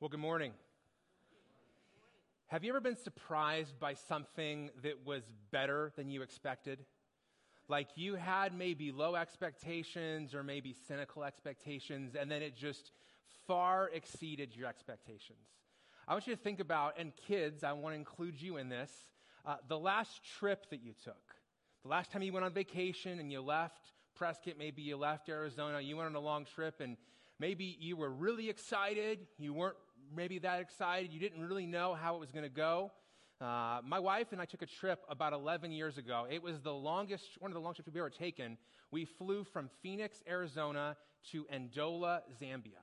Well, 0.00 0.08
good 0.08 0.20
morning. 0.20 0.52
Have 2.46 2.62
you 2.62 2.70
ever 2.70 2.80
been 2.80 2.94
surprised 2.94 3.80
by 3.80 3.94
something 3.94 4.70
that 4.84 5.04
was 5.04 5.24
better 5.50 5.92
than 5.96 6.08
you 6.08 6.22
expected? 6.22 6.84
Like 7.66 7.88
you 7.96 8.14
had 8.14 8.54
maybe 8.54 8.92
low 8.92 9.16
expectations 9.16 10.36
or 10.36 10.44
maybe 10.44 10.72
cynical 10.86 11.24
expectations, 11.24 12.14
and 12.14 12.30
then 12.30 12.42
it 12.42 12.56
just 12.56 12.92
far 13.48 13.90
exceeded 13.92 14.54
your 14.54 14.68
expectations. 14.68 15.48
I 16.06 16.12
want 16.12 16.28
you 16.28 16.36
to 16.36 16.40
think 16.40 16.60
about, 16.60 16.94
and 16.96 17.12
kids, 17.16 17.64
I 17.64 17.72
want 17.72 17.92
to 17.94 17.98
include 17.98 18.40
you 18.40 18.58
in 18.58 18.68
this, 18.68 18.92
uh, 19.44 19.56
the 19.66 19.80
last 19.80 20.20
trip 20.38 20.70
that 20.70 20.80
you 20.80 20.92
took. 21.02 21.34
The 21.82 21.88
last 21.88 22.12
time 22.12 22.22
you 22.22 22.32
went 22.32 22.44
on 22.44 22.52
vacation 22.52 23.18
and 23.18 23.32
you 23.32 23.40
left 23.40 23.90
Prescott, 24.14 24.54
maybe 24.58 24.80
you 24.80 24.96
left 24.96 25.28
Arizona, 25.28 25.80
you 25.80 25.96
went 25.96 26.06
on 26.06 26.14
a 26.14 26.20
long 26.20 26.44
trip 26.44 26.80
and 26.80 26.96
maybe 27.40 27.76
you 27.80 27.96
were 27.96 28.10
really 28.10 28.48
excited. 28.48 29.26
You 29.38 29.52
weren't 29.52 29.76
maybe 30.14 30.38
that 30.40 30.60
excited. 30.60 31.12
You 31.12 31.20
didn't 31.20 31.46
really 31.46 31.66
know 31.66 31.94
how 31.94 32.16
it 32.16 32.20
was 32.20 32.30
going 32.30 32.44
to 32.44 32.48
go. 32.48 32.92
Uh, 33.40 33.80
my 33.84 33.98
wife 33.98 34.32
and 34.32 34.40
I 34.40 34.44
took 34.44 34.62
a 34.62 34.66
trip 34.66 35.00
about 35.08 35.32
11 35.32 35.70
years 35.70 35.96
ago. 35.96 36.26
It 36.28 36.42
was 36.42 36.60
the 36.60 36.72
longest, 36.72 37.24
one 37.38 37.50
of 37.50 37.54
the 37.54 37.60
longest 37.60 37.84
trips 37.84 37.94
we've 37.94 38.00
ever 38.00 38.10
taken. 38.10 38.58
We 38.90 39.04
flew 39.04 39.44
from 39.44 39.70
Phoenix, 39.82 40.22
Arizona 40.28 40.96
to 41.30 41.44
Ndola, 41.44 42.22
Zambia. 42.40 42.82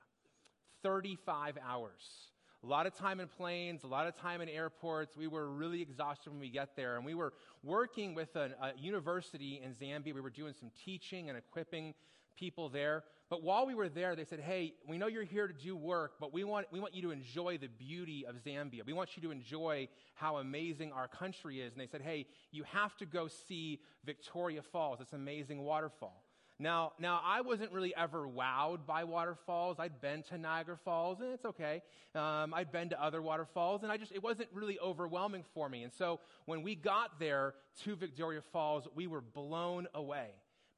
35 0.82 1.58
hours. 1.66 2.30
A 2.62 2.66
lot 2.66 2.86
of 2.86 2.94
time 2.94 3.20
in 3.20 3.28
planes, 3.28 3.84
a 3.84 3.86
lot 3.86 4.06
of 4.06 4.16
time 4.16 4.40
in 4.40 4.48
airports. 4.48 5.16
We 5.16 5.26
were 5.26 5.48
really 5.48 5.82
exhausted 5.82 6.30
when 6.30 6.40
we 6.40 6.48
get 6.48 6.74
there. 6.74 6.96
And 6.96 7.04
we 7.04 7.14
were 7.14 7.34
working 7.62 8.14
with 8.14 8.34
a, 8.34 8.50
a 8.60 8.72
university 8.78 9.60
in 9.62 9.72
Zambia. 9.74 10.14
We 10.14 10.20
were 10.20 10.30
doing 10.30 10.54
some 10.58 10.70
teaching 10.84 11.28
and 11.28 11.36
equipping 11.36 11.94
people 12.36 12.68
there. 12.68 13.04
But 13.28 13.42
while 13.42 13.66
we 13.66 13.74
were 13.74 13.88
there, 13.88 14.14
they 14.14 14.24
said, 14.24 14.40
Hey, 14.40 14.74
we 14.88 14.98
know 14.98 15.08
you're 15.08 15.24
here 15.24 15.48
to 15.48 15.54
do 15.54 15.76
work, 15.76 16.12
but 16.20 16.32
we 16.32 16.44
want, 16.44 16.66
we 16.70 16.78
want 16.78 16.94
you 16.94 17.02
to 17.02 17.10
enjoy 17.10 17.58
the 17.58 17.68
beauty 17.68 18.24
of 18.26 18.36
Zambia. 18.36 18.86
We 18.86 18.92
want 18.92 19.16
you 19.16 19.22
to 19.22 19.30
enjoy 19.30 19.88
how 20.14 20.36
amazing 20.36 20.92
our 20.92 21.08
country 21.08 21.60
is. 21.60 21.72
And 21.72 21.80
they 21.80 21.86
said, 21.86 22.02
Hey, 22.02 22.26
you 22.52 22.64
have 22.64 22.96
to 22.98 23.06
go 23.06 23.28
see 23.28 23.80
Victoria 24.04 24.62
Falls, 24.62 25.00
this 25.00 25.12
amazing 25.12 25.62
waterfall. 25.62 26.22
Now, 26.58 26.92
now 26.98 27.20
I 27.22 27.42
wasn't 27.42 27.72
really 27.72 27.94
ever 27.94 28.26
wowed 28.26 28.86
by 28.86 29.04
waterfalls. 29.04 29.76
I'd 29.78 30.00
been 30.00 30.22
to 30.24 30.38
Niagara 30.38 30.78
Falls, 30.84 31.20
and 31.20 31.30
it's 31.32 31.44
okay. 31.44 31.82
Um, 32.14 32.54
I'd 32.54 32.72
been 32.72 32.88
to 32.90 33.02
other 33.02 33.20
waterfalls, 33.20 33.82
and 33.82 33.92
I 33.92 33.98
just 33.98 34.12
it 34.12 34.22
wasn't 34.22 34.48
really 34.54 34.78
overwhelming 34.78 35.44
for 35.52 35.68
me. 35.68 35.82
And 35.82 35.92
so 35.92 36.20
when 36.46 36.62
we 36.62 36.74
got 36.74 37.18
there 37.18 37.54
to 37.84 37.94
Victoria 37.94 38.40
Falls, 38.52 38.88
we 38.94 39.06
were 39.06 39.20
blown 39.20 39.86
away 39.94 40.28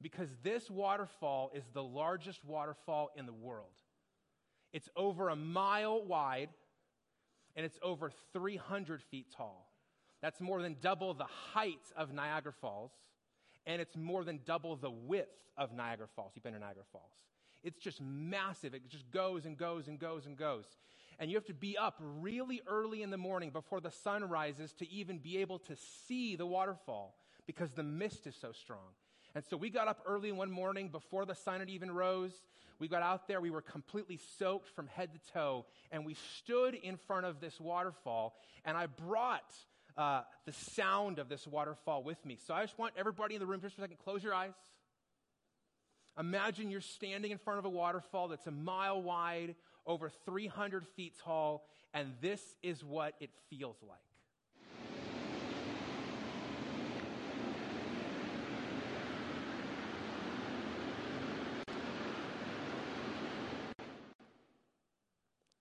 because 0.01 0.29
this 0.43 0.69
waterfall 0.69 1.51
is 1.53 1.63
the 1.73 1.83
largest 1.83 2.43
waterfall 2.45 3.09
in 3.15 3.25
the 3.25 3.33
world. 3.33 3.67
It's 4.71 4.89
over 4.95 5.29
a 5.29 5.35
mile 5.35 6.03
wide 6.03 6.49
and 7.55 7.65
it's 7.65 7.79
over 7.81 8.11
300 8.33 9.01
feet 9.01 9.27
tall. 9.35 9.69
That's 10.21 10.39
more 10.41 10.61
than 10.61 10.77
double 10.81 11.13
the 11.13 11.25
height 11.53 11.91
of 11.95 12.13
Niagara 12.13 12.51
Falls, 12.51 12.91
and 13.65 13.81
it's 13.81 13.95
more 13.95 14.23
than 14.23 14.41
double 14.45 14.75
the 14.75 14.91
width 14.91 15.37
of 15.57 15.73
Niagara 15.73 16.07
Falls. 16.15 16.33
You've 16.35 16.43
been 16.43 16.53
to 16.53 16.59
Niagara 16.59 16.83
Falls. 16.91 17.13
It's 17.63 17.79
just 17.79 18.01
massive. 18.01 18.73
It 18.73 18.87
just 18.89 19.09
goes 19.11 19.45
and 19.45 19.57
goes 19.57 19.87
and 19.87 19.99
goes 19.99 20.25
and 20.25 20.37
goes. 20.37 20.65
And 21.19 21.29
you 21.29 21.35
have 21.35 21.45
to 21.45 21.53
be 21.53 21.77
up 21.77 21.95
really 21.99 22.61
early 22.67 23.01
in 23.01 23.09
the 23.09 23.17
morning 23.17 23.49
before 23.49 23.81
the 23.81 23.91
sun 23.91 24.23
rises 24.23 24.71
to 24.73 24.89
even 24.89 25.17
be 25.17 25.37
able 25.37 25.59
to 25.59 25.75
see 26.07 26.37
the 26.37 26.45
waterfall 26.45 27.15
because 27.45 27.71
the 27.71 27.83
mist 27.83 28.27
is 28.27 28.35
so 28.35 28.53
strong. 28.53 28.93
And 29.35 29.43
so 29.49 29.57
we 29.57 29.69
got 29.69 29.87
up 29.87 30.01
early 30.05 30.31
one 30.31 30.51
morning 30.51 30.89
before 30.89 31.25
the 31.25 31.35
sun 31.35 31.59
had 31.59 31.69
even 31.69 31.91
rose. 31.91 32.33
We 32.79 32.87
got 32.87 33.03
out 33.03 33.27
there. 33.27 33.41
We 33.41 33.51
were 33.51 33.61
completely 33.61 34.19
soaked 34.37 34.69
from 34.69 34.87
head 34.87 35.11
to 35.13 35.33
toe. 35.33 35.65
And 35.91 36.05
we 36.05 36.15
stood 36.37 36.75
in 36.75 36.97
front 36.97 37.25
of 37.25 37.39
this 37.39 37.59
waterfall. 37.59 38.35
And 38.65 38.75
I 38.75 38.87
brought 38.87 39.53
uh, 39.97 40.21
the 40.45 40.53
sound 40.53 41.19
of 41.19 41.29
this 41.29 41.45
waterfall 41.45 42.03
with 42.03 42.23
me. 42.25 42.37
So 42.47 42.53
I 42.53 42.63
just 42.63 42.77
want 42.79 42.93
everybody 42.97 43.35
in 43.35 43.39
the 43.39 43.45
room, 43.45 43.61
just 43.61 43.75
for 43.75 43.81
a 43.81 43.83
second, 43.83 43.97
close 44.03 44.23
your 44.23 44.33
eyes. 44.33 44.53
Imagine 46.17 46.69
you're 46.71 46.81
standing 46.81 47.31
in 47.31 47.37
front 47.37 47.59
of 47.59 47.65
a 47.65 47.69
waterfall 47.69 48.27
that's 48.27 48.47
a 48.47 48.51
mile 48.51 49.01
wide, 49.01 49.55
over 49.85 50.09
300 50.25 50.85
feet 50.87 51.13
tall, 51.23 51.65
and 51.93 52.13
this 52.21 52.41
is 52.61 52.83
what 52.83 53.13
it 53.19 53.29
feels 53.49 53.77
like. 53.87 53.99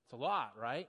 It's 0.04 0.07
a 0.07 0.07
lot, 0.18 0.54
right? 0.60 0.88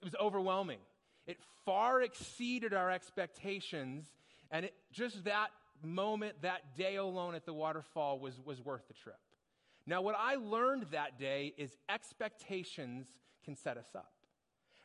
It 0.00 0.04
was 0.04 0.14
overwhelming. 0.20 0.78
It 1.26 1.38
far 1.64 2.02
exceeded 2.02 2.74
our 2.74 2.90
expectations, 2.90 4.06
and 4.50 4.66
it, 4.66 4.74
just 4.92 5.24
that 5.24 5.48
moment, 5.82 6.42
that 6.42 6.76
day 6.76 6.96
alone 6.96 7.34
at 7.34 7.46
the 7.46 7.52
waterfall 7.52 8.18
was, 8.18 8.40
was 8.44 8.60
worth 8.60 8.86
the 8.88 8.94
trip. 8.94 9.18
Now, 9.86 10.02
what 10.02 10.14
I 10.18 10.36
learned 10.36 10.86
that 10.92 11.18
day 11.18 11.54
is 11.56 11.76
expectations 11.88 13.06
can 13.44 13.56
set 13.56 13.76
us 13.76 13.88
up. 13.94 14.12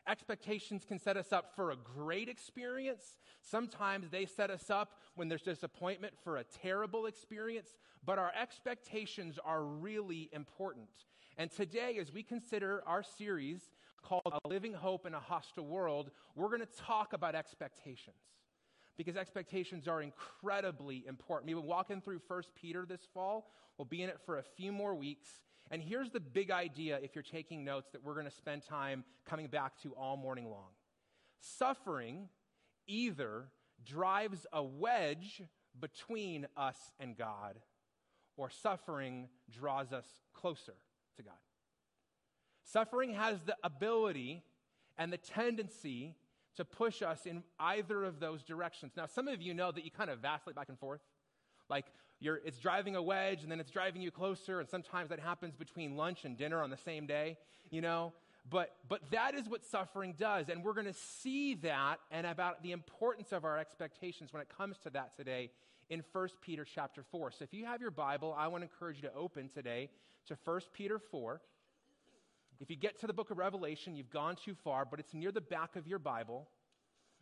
Expectations 0.08 0.84
can 0.86 0.98
set 0.98 1.16
us 1.16 1.32
up 1.32 1.54
for 1.54 1.70
a 1.70 1.76
great 1.76 2.28
experience. 2.28 3.18
Sometimes 3.42 4.08
they 4.10 4.24
set 4.24 4.50
us 4.50 4.70
up 4.70 5.00
when 5.14 5.28
there's 5.28 5.42
disappointment 5.42 6.14
for 6.24 6.38
a 6.38 6.44
terrible 6.44 7.06
experience, 7.06 7.76
but 8.04 8.18
our 8.18 8.32
expectations 8.40 9.38
are 9.44 9.62
really 9.62 10.30
important. 10.32 10.88
And 11.38 11.52
today, 11.52 11.98
as 12.00 12.12
we 12.12 12.24
consider 12.24 12.82
our 12.84 13.04
series 13.04 13.60
called 14.02 14.22
A 14.44 14.48
Living 14.48 14.72
Hope 14.72 15.06
in 15.06 15.14
a 15.14 15.20
Hostile 15.20 15.64
World, 15.64 16.10
we're 16.34 16.48
going 16.48 16.60
to 16.60 16.82
talk 16.84 17.12
about 17.12 17.36
expectations 17.36 18.16
because 18.96 19.16
expectations 19.16 19.86
are 19.86 20.02
incredibly 20.02 21.04
important. 21.06 21.46
We've 21.46 21.54
been 21.54 21.64
walking 21.64 22.00
through 22.00 22.20
1 22.26 22.42
Peter 22.60 22.84
this 22.84 23.06
fall. 23.14 23.52
We'll 23.78 23.84
be 23.84 24.02
in 24.02 24.08
it 24.08 24.18
for 24.26 24.38
a 24.38 24.42
few 24.42 24.72
more 24.72 24.96
weeks. 24.96 25.28
And 25.70 25.80
here's 25.80 26.10
the 26.10 26.18
big 26.18 26.50
idea, 26.50 26.98
if 27.00 27.14
you're 27.14 27.22
taking 27.22 27.64
notes, 27.64 27.90
that 27.92 28.02
we're 28.02 28.14
going 28.14 28.26
to 28.26 28.32
spend 28.32 28.64
time 28.64 29.04
coming 29.24 29.46
back 29.46 29.80
to 29.84 29.92
all 29.92 30.16
morning 30.16 30.50
long. 30.50 30.70
Suffering 31.38 32.30
either 32.88 33.44
drives 33.86 34.44
a 34.52 34.64
wedge 34.64 35.42
between 35.78 36.48
us 36.56 36.78
and 36.98 37.16
God, 37.16 37.60
or 38.36 38.50
suffering 38.50 39.28
draws 39.52 39.92
us 39.92 40.06
closer 40.34 40.74
to 41.18 41.22
God. 41.22 41.34
Suffering 42.64 43.14
has 43.14 43.38
the 43.46 43.56
ability 43.62 44.42
and 44.96 45.12
the 45.12 45.16
tendency 45.16 46.16
to 46.56 46.64
push 46.64 47.02
us 47.02 47.24
in 47.24 47.44
either 47.60 48.04
of 48.04 48.18
those 48.18 48.42
directions. 48.42 48.92
Now, 48.96 49.06
some 49.06 49.28
of 49.28 49.40
you 49.40 49.54
know 49.54 49.70
that 49.70 49.84
you 49.84 49.90
kind 49.90 50.10
of 50.10 50.18
vacillate 50.18 50.56
back 50.56 50.68
and 50.68 50.78
forth. 50.78 51.00
Like 51.70 51.86
it's 52.20 52.58
driving 52.58 52.96
a 52.96 53.02
wedge 53.02 53.42
and 53.42 53.52
then 53.52 53.60
it's 53.60 53.70
driving 53.70 54.02
you 54.02 54.10
closer, 54.10 54.58
and 54.58 54.68
sometimes 54.68 55.10
that 55.10 55.20
happens 55.20 55.54
between 55.54 55.96
lunch 55.96 56.24
and 56.24 56.36
dinner 56.36 56.62
on 56.62 56.70
the 56.70 56.76
same 56.76 57.06
day, 57.06 57.38
you 57.70 57.80
know? 57.80 58.12
But, 58.50 58.74
but 58.88 59.02
that 59.10 59.34
is 59.34 59.48
what 59.48 59.64
suffering 59.64 60.14
does. 60.18 60.48
And 60.48 60.64
we're 60.64 60.72
going 60.72 60.86
to 60.86 60.94
see 60.94 61.54
that 61.56 62.00
and 62.10 62.26
about 62.26 62.62
the 62.62 62.72
importance 62.72 63.32
of 63.32 63.44
our 63.44 63.58
expectations 63.58 64.32
when 64.32 64.42
it 64.42 64.48
comes 64.56 64.78
to 64.78 64.90
that 64.90 65.16
today 65.16 65.50
in 65.90 66.02
1 66.12 66.28
Peter 66.42 66.64
chapter 66.64 67.02
4. 67.10 67.30
So 67.32 67.44
if 67.44 67.54
you 67.54 67.64
have 67.64 67.80
your 67.80 67.90
Bible, 67.90 68.34
I 68.36 68.48
want 68.48 68.62
to 68.62 68.68
encourage 68.70 68.96
you 68.96 69.08
to 69.08 69.14
open 69.14 69.48
today 69.48 69.90
to 70.26 70.36
1 70.44 70.60
Peter 70.72 70.98
4. 70.98 71.40
If 72.60 72.70
you 72.70 72.76
get 72.76 72.98
to 73.00 73.06
the 73.06 73.12
book 73.12 73.30
of 73.30 73.38
Revelation, 73.38 73.96
you've 73.96 74.10
gone 74.10 74.36
too 74.36 74.54
far, 74.64 74.84
but 74.84 75.00
it's 75.00 75.14
near 75.14 75.32
the 75.32 75.40
back 75.40 75.76
of 75.76 75.86
your 75.86 75.98
Bible. 75.98 76.48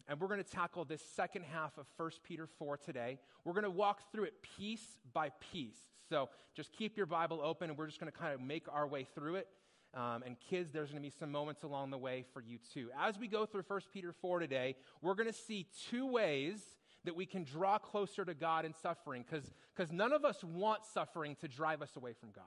And 0.09 0.21
we're 0.21 0.29
going 0.29 0.43
to 0.43 0.51
tackle 0.51 0.85
this 0.85 1.03
second 1.15 1.45
half 1.53 1.77
of 1.79 1.87
1 1.97 2.11
Peter 2.25 2.49
4 2.59 2.77
today. 2.79 3.19
We're 3.45 3.53
going 3.53 3.65
to 3.65 3.71
walk 3.71 4.13
through 4.13 4.25
it 4.25 4.35
piece 4.57 4.99
by 5.13 5.31
piece. 5.53 5.79
So 6.09 6.29
just 6.55 6.73
keep 6.73 6.97
your 6.97 7.07
Bible 7.07 7.41
open, 7.43 7.71
and 7.71 7.79
we're 7.79 7.87
just 7.87 8.01
going 8.01 8.11
to 8.11 8.17
kind 8.17 8.33
of 8.33 8.41
make 8.41 8.67
our 8.73 8.87
way 8.87 9.07
through 9.15 9.37
it. 9.37 9.49
Um, 9.95 10.23
and 10.25 10.37
kids, 10.39 10.71
there's 10.73 10.91
going 10.91 11.03
to 11.03 11.09
be 11.09 11.15
some 11.19 11.33
moments 11.33 11.63
along 11.63 11.91
the 11.91 11.99
way 11.99 12.25
for 12.33 12.43
you 12.43 12.59
too. 12.73 12.91
As 12.99 13.19
we 13.19 13.29
go 13.29 13.47
through 13.47 13.65
1 13.67 13.81
Peter 13.93 14.13
4 14.13 14.41
today, 14.41 14.77
we're 15.03 15.15
going 15.15 15.29
to 15.29 15.33
see 15.33 15.67
two 15.91 16.07
ways 16.07 16.61
that 17.07 17.17
we 17.17 17.27
can 17.27 17.45
draw 17.45 17.79
closer 17.79 18.25
to 18.25 18.35
God 18.35 18.65
in 18.65 18.75
suffering, 18.75 19.25
because 19.29 19.93
none 19.93 20.13
of 20.13 20.25
us 20.25 20.45
want 20.45 20.85
suffering 20.85 21.37
to 21.41 21.49
drive 21.49 21.83
us 21.83 21.97
away 21.97 22.13
from 22.13 22.31
God. 22.31 22.45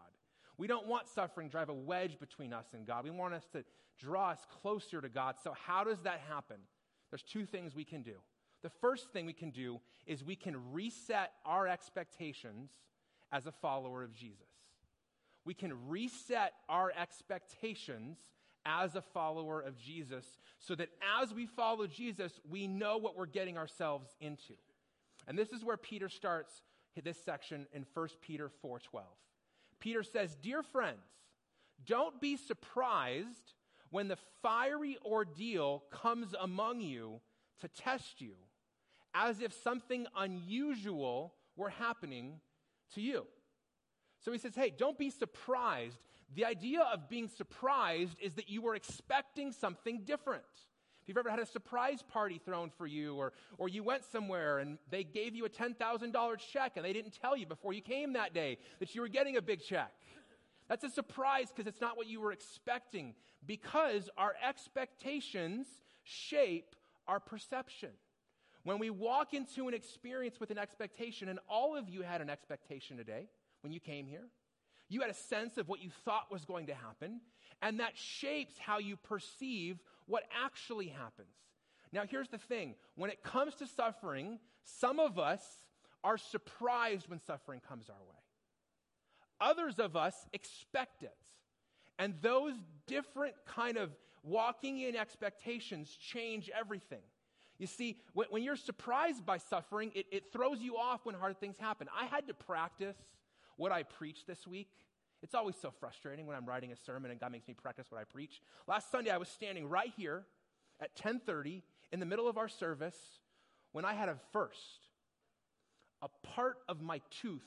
We 0.57 0.67
don't 0.67 0.87
want 0.87 1.07
suffering 1.07 1.47
to 1.47 1.51
drive 1.51 1.69
a 1.69 1.73
wedge 1.73 2.19
between 2.19 2.53
us 2.53 2.67
and 2.73 2.85
God. 2.85 3.05
We 3.05 3.11
want 3.11 3.33
us 3.33 3.47
to 3.53 3.63
draw 3.97 4.29
us 4.31 4.45
closer 4.61 5.01
to 5.01 5.09
God. 5.09 5.35
So, 5.41 5.53
how 5.53 5.83
does 5.83 6.01
that 6.01 6.21
happen? 6.29 6.57
There's 7.09 7.23
two 7.23 7.45
things 7.45 7.73
we 7.73 7.85
can 7.85 8.03
do. 8.03 8.15
The 8.61 8.69
first 8.69 9.11
thing 9.11 9.25
we 9.25 9.33
can 9.33 9.51
do 9.51 9.79
is 10.05 10.23
we 10.23 10.35
can 10.35 10.73
reset 10.73 11.31
our 11.45 11.67
expectations 11.67 12.71
as 13.31 13.47
a 13.47 13.51
follower 13.51 14.03
of 14.03 14.13
Jesus. 14.13 14.47
We 15.45 15.53
can 15.53 15.87
reset 15.87 16.53
our 16.67 16.91
expectations 16.99 18.17
as 18.65 18.95
a 18.95 19.01
follower 19.01 19.61
of 19.61 19.77
Jesus 19.77 20.25
so 20.59 20.75
that 20.75 20.89
as 21.19 21.33
we 21.33 21.45
follow 21.45 21.87
Jesus, 21.87 22.39
we 22.49 22.67
know 22.67 22.97
what 22.97 23.17
we're 23.17 23.25
getting 23.25 23.57
ourselves 23.57 24.09
into. 24.19 24.53
And 25.27 25.37
this 25.37 25.49
is 25.49 25.63
where 25.63 25.77
Peter 25.77 26.09
starts 26.09 26.61
this 27.03 27.17
section 27.23 27.65
in 27.73 27.85
1 27.93 28.07
Peter 28.21 28.49
4:12. 28.63 29.03
Peter 29.79 30.03
says, 30.03 30.35
Dear 30.41 30.61
friends, 30.61 31.05
don't 31.85 32.19
be 32.19 32.35
surprised 32.35 33.53
when 33.89 34.07
the 34.07 34.17
fiery 34.41 34.97
ordeal 35.05 35.83
comes 35.91 36.35
among 36.39 36.81
you 36.81 37.21
to 37.61 37.67
test 37.69 38.21
you, 38.21 38.35
as 39.13 39.41
if 39.41 39.53
something 39.53 40.07
unusual 40.15 41.33
were 41.55 41.69
happening 41.69 42.39
to 42.93 43.01
you. 43.01 43.25
So 44.19 44.31
he 44.31 44.37
says, 44.37 44.55
hey, 44.55 44.73
don't 44.75 44.97
be 44.97 45.09
surprised. 45.09 45.97
The 46.35 46.45
idea 46.45 46.81
of 46.81 47.09
being 47.09 47.27
surprised 47.27 48.17
is 48.21 48.33
that 48.35 48.49
you 48.49 48.61
were 48.61 48.75
expecting 48.75 49.51
something 49.51 50.01
different. 50.05 50.43
If 51.01 51.07
you've 51.07 51.17
ever 51.17 51.29
had 51.29 51.39
a 51.39 51.45
surprise 51.45 52.03
party 52.03 52.39
thrown 52.43 52.69
for 52.77 52.85
you, 52.85 53.15
or, 53.15 53.33
or 53.57 53.67
you 53.67 53.83
went 53.83 54.03
somewhere 54.05 54.59
and 54.59 54.77
they 54.91 55.03
gave 55.03 55.33
you 55.35 55.45
a 55.45 55.49
$10,000 55.49 56.37
check 56.37 56.73
and 56.75 56.85
they 56.85 56.93
didn't 56.93 57.19
tell 57.19 57.35
you 57.35 57.47
before 57.47 57.73
you 57.73 57.81
came 57.81 58.13
that 58.13 58.33
day 58.33 58.57
that 58.79 58.93
you 58.93 59.01
were 59.01 59.07
getting 59.07 59.37
a 59.37 59.41
big 59.41 59.63
check. 59.63 59.91
That's 60.67 60.83
a 60.83 60.89
surprise 60.89 61.47
because 61.49 61.67
it's 61.67 61.81
not 61.81 61.97
what 61.97 62.05
you 62.05 62.21
were 62.21 62.31
expecting, 62.31 63.15
because 63.45 64.07
our 64.17 64.35
expectations 64.47 65.65
shape 66.03 66.75
our 67.07 67.19
perception. 67.19 67.89
When 68.63 68.77
we 68.77 68.91
walk 68.91 69.33
into 69.33 69.67
an 69.67 69.73
experience 69.73 70.39
with 70.39 70.51
an 70.51 70.59
expectation, 70.59 71.27
and 71.27 71.39
all 71.49 71.75
of 71.75 71.89
you 71.89 72.03
had 72.03 72.21
an 72.21 72.29
expectation 72.29 72.97
today 72.97 73.29
when 73.61 73.73
you 73.73 73.79
came 73.79 74.05
here, 74.05 74.27
you 74.89 75.01
had 75.01 75.09
a 75.09 75.15
sense 75.15 75.57
of 75.57 75.69
what 75.69 75.81
you 75.81 75.89
thought 76.03 76.31
was 76.31 76.45
going 76.45 76.67
to 76.67 76.73
happen, 76.73 77.21
and 77.61 77.79
that 77.79 77.95
shapes 77.95 78.55
how 78.57 78.79
you 78.79 78.97
perceive 78.97 79.79
what 80.07 80.23
actually 80.43 80.87
happens. 80.87 81.29
Now, 81.91 82.03
here's 82.07 82.29
the 82.29 82.37
thing 82.37 82.75
when 82.95 83.09
it 83.09 83.23
comes 83.23 83.55
to 83.55 83.67
suffering, 83.67 84.39
some 84.63 84.99
of 84.99 85.17
us 85.17 85.41
are 86.03 86.17
surprised 86.17 87.09
when 87.09 87.19
suffering 87.19 87.61
comes 87.67 87.89
our 87.89 87.95
way. 87.95 88.15
Others 89.41 89.79
of 89.79 89.95
us 89.95 90.15
expect 90.33 91.03
it. 91.03 91.15
And 91.97 92.13
those 92.21 92.53
different 92.87 93.35
kind 93.45 93.77
of 93.77 93.91
walking 94.23 94.79
in 94.81 94.95
expectations 94.95 95.97
change 95.99 96.49
everything. 96.57 97.01
You 97.57 97.67
see, 97.67 97.97
when, 98.13 98.27
when 98.29 98.43
you're 98.43 98.55
surprised 98.55 99.25
by 99.25 99.37
suffering, 99.37 99.91
it, 99.93 100.05
it 100.11 100.31
throws 100.31 100.59
you 100.59 100.77
off 100.77 101.05
when 101.05 101.15
hard 101.15 101.39
things 101.39 101.57
happen. 101.57 101.87
I 101.97 102.05
had 102.05 102.27
to 102.27 102.33
practice 102.33 102.95
what 103.59 103.71
I 103.73 103.83
preached 103.83 104.25
this 104.25 104.47
week. 104.47 104.69
It's 105.21 105.35
always 105.35 105.55
so 105.61 105.69
frustrating 105.69 106.25
when 106.25 106.37
I'm 106.37 106.45
writing 106.45 106.71
a 106.71 106.77
sermon 106.77 107.11
and 107.11 107.19
God 107.19 107.33
makes 107.33 107.47
me 107.47 107.53
practice 107.53 107.87
what 107.89 107.99
I 107.99 108.05
preach. 108.05 108.41
Last 108.67 108.89
Sunday 108.89 109.11
I 109.11 109.17
was 109.17 109.27
standing 109.27 109.67
right 109.67 109.91
here 109.97 110.25
at 110.79 110.95
10:30 110.95 111.61
in 111.91 111.99
the 111.99 112.05
middle 112.05 112.27
of 112.27 112.37
our 112.37 112.47
service 112.47 113.19
when 113.73 113.83
I 113.83 113.93
had 113.93 114.07
a 114.07 114.17
first. 114.31 114.87
A 116.01 116.07
part 116.23 116.59
of 116.69 116.81
my 116.81 117.01
tooth 117.21 117.43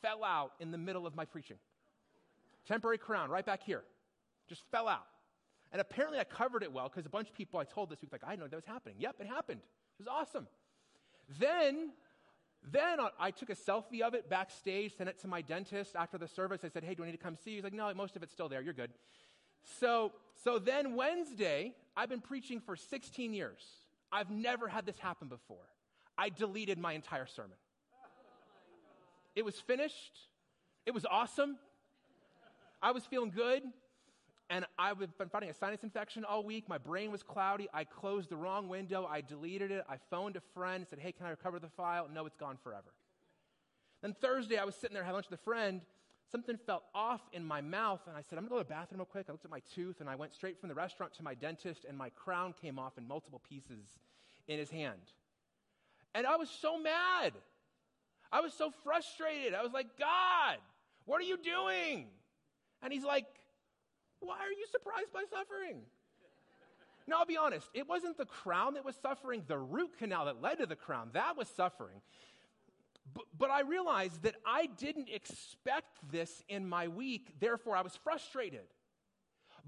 fell 0.00 0.22
out 0.22 0.52
in 0.60 0.70
the 0.70 0.78
middle 0.78 1.04
of 1.04 1.16
my 1.16 1.24
preaching. 1.24 1.58
Temporary 2.64 2.98
crown, 2.98 3.28
right 3.28 3.44
back 3.44 3.62
here. 3.64 3.84
Just 4.46 4.62
fell 4.70 4.86
out. 4.86 5.06
And 5.72 5.80
apparently 5.80 6.20
I 6.20 6.24
covered 6.24 6.62
it 6.62 6.72
well 6.72 6.88
because 6.88 7.06
a 7.06 7.10
bunch 7.10 7.28
of 7.28 7.34
people 7.34 7.58
I 7.58 7.64
told 7.64 7.90
this 7.90 8.00
week, 8.00 8.12
like, 8.12 8.22
I 8.24 8.36
know 8.36 8.46
that 8.46 8.54
was 8.54 8.64
happening. 8.64 8.96
Yep, 9.00 9.16
it 9.20 9.26
happened. 9.26 9.60
It 9.60 9.98
was 9.98 10.06
awesome. 10.06 10.46
Then, 11.40 11.92
then 12.70 12.98
I 13.18 13.30
took 13.30 13.50
a 13.50 13.54
selfie 13.54 14.00
of 14.00 14.14
it 14.14 14.28
backstage, 14.28 14.96
sent 14.96 15.08
it 15.08 15.20
to 15.20 15.28
my 15.28 15.40
dentist 15.40 15.94
after 15.94 16.18
the 16.18 16.26
service. 16.26 16.62
I 16.64 16.68
said, 16.68 16.82
hey, 16.82 16.94
do 16.94 17.02
I 17.04 17.06
need 17.06 17.12
to 17.12 17.18
come 17.18 17.36
see 17.36 17.50
you? 17.50 17.56
He's 17.56 17.64
like, 17.64 17.72
no, 17.72 17.92
most 17.94 18.16
of 18.16 18.22
it's 18.22 18.32
still 18.32 18.48
there. 18.48 18.60
You're 18.60 18.74
good. 18.74 18.90
So, 19.80 20.12
so 20.42 20.58
then 20.58 20.96
Wednesday, 20.96 21.74
I've 21.96 22.08
been 22.08 22.20
preaching 22.20 22.60
for 22.60 22.76
16 22.76 23.32
years. 23.32 23.62
I've 24.12 24.30
never 24.30 24.68
had 24.68 24.84
this 24.84 24.98
happen 24.98 25.28
before. 25.28 25.64
I 26.18 26.28
deleted 26.28 26.78
my 26.78 26.92
entire 26.92 27.26
sermon. 27.26 27.56
It 29.34 29.44
was 29.44 29.56
finished. 29.60 30.18
It 30.86 30.94
was 30.94 31.04
awesome. 31.04 31.58
I 32.82 32.92
was 32.92 33.04
feeling 33.04 33.30
good. 33.30 33.62
And 34.48 34.64
I've 34.78 34.98
been 34.98 35.28
fighting 35.28 35.50
a 35.50 35.54
sinus 35.54 35.82
infection 35.82 36.24
all 36.24 36.44
week. 36.44 36.68
My 36.68 36.78
brain 36.78 37.10
was 37.10 37.22
cloudy. 37.22 37.68
I 37.74 37.82
closed 37.84 38.30
the 38.30 38.36
wrong 38.36 38.68
window. 38.68 39.08
I 39.10 39.20
deleted 39.20 39.72
it. 39.72 39.84
I 39.88 39.96
phoned 40.08 40.36
a 40.36 40.42
friend 40.54 40.76
and 40.76 40.86
said, 40.88 41.00
Hey, 41.00 41.12
can 41.12 41.26
I 41.26 41.30
recover 41.30 41.58
the 41.58 41.68
file? 41.68 42.08
No, 42.12 42.26
it's 42.26 42.36
gone 42.36 42.56
forever. 42.62 42.94
Then 44.02 44.14
Thursday, 44.20 44.56
I 44.56 44.64
was 44.64 44.76
sitting 44.76 44.94
there 44.94 45.02
having 45.02 45.14
lunch 45.14 45.30
with 45.30 45.40
a 45.40 45.42
friend. 45.42 45.80
Something 46.30 46.58
felt 46.66 46.82
off 46.94 47.20
in 47.32 47.44
my 47.44 47.60
mouth, 47.60 48.00
and 48.06 48.16
I 48.16 48.20
said, 48.20 48.36
I'm 48.38 48.46
going 48.46 48.50
to 48.50 48.54
go 48.54 48.58
to 48.58 48.68
the 48.68 48.74
bathroom 48.74 48.98
real 48.98 49.06
quick. 49.06 49.26
I 49.28 49.32
looked 49.32 49.44
at 49.44 49.50
my 49.50 49.62
tooth, 49.74 50.00
and 50.00 50.08
I 50.08 50.16
went 50.16 50.34
straight 50.34 50.58
from 50.60 50.68
the 50.68 50.74
restaurant 50.74 51.14
to 51.14 51.22
my 51.22 51.34
dentist, 51.34 51.84
and 51.88 51.96
my 51.96 52.10
crown 52.10 52.52
came 52.60 52.78
off 52.78 52.98
in 52.98 53.06
multiple 53.06 53.40
pieces 53.48 53.98
in 54.48 54.58
his 54.58 54.70
hand. 54.70 55.00
And 56.14 56.26
I 56.26 56.36
was 56.36 56.50
so 56.50 56.78
mad. 56.78 57.32
I 58.32 58.40
was 58.40 58.52
so 58.52 58.72
frustrated. 58.82 59.54
I 59.54 59.62
was 59.62 59.72
like, 59.72 59.86
God, 59.98 60.58
what 61.04 61.20
are 61.20 61.24
you 61.24 61.36
doing? 61.36 62.06
And 62.82 62.92
he's 62.92 63.04
like, 63.04 63.26
Why 64.20 64.38
are 64.38 64.50
you 64.50 64.66
surprised 64.70 65.12
by 65.12 65.24
suffering? 65.30 65.82
Now, 67.06 67.18
I'll 67.20 67.26
be 67.26 67.36
honest, 67.36 67.68
it 67.72 67.88
wasn't 67.88 68.18
the 68.18 68.24
crown 68.24 68.74
that 68.74 68.84
was 68.84 68.96
suffering, 68.96 69.44
the 69.46 69.58
root 69.58 69.96
canal 69.98 70.24
that 70.24 70.42
led 70.42 70.58
to 70.58 70.66
the 70.66 70.76
crown, 70.76 71.10
that 71.12 71.36
was 71.36 71.48
suffering. 71.48 72.00
But, 73.14 73.24
but 73.38 73.50
I 73.50 73.60
realized 73.60 74.22
that 74.22 74.34
I 74.44 74.66
didn't 74.66 75.08
expect 75.08 75.98
this 76.10 76.42
in 76.48 76.68
my 76.68 76.88
week, 76.88 77.34
therefore, 77.38 77.76
I 77.76 77.82
was 77.82 77.96
frustrated. 78.02 78.66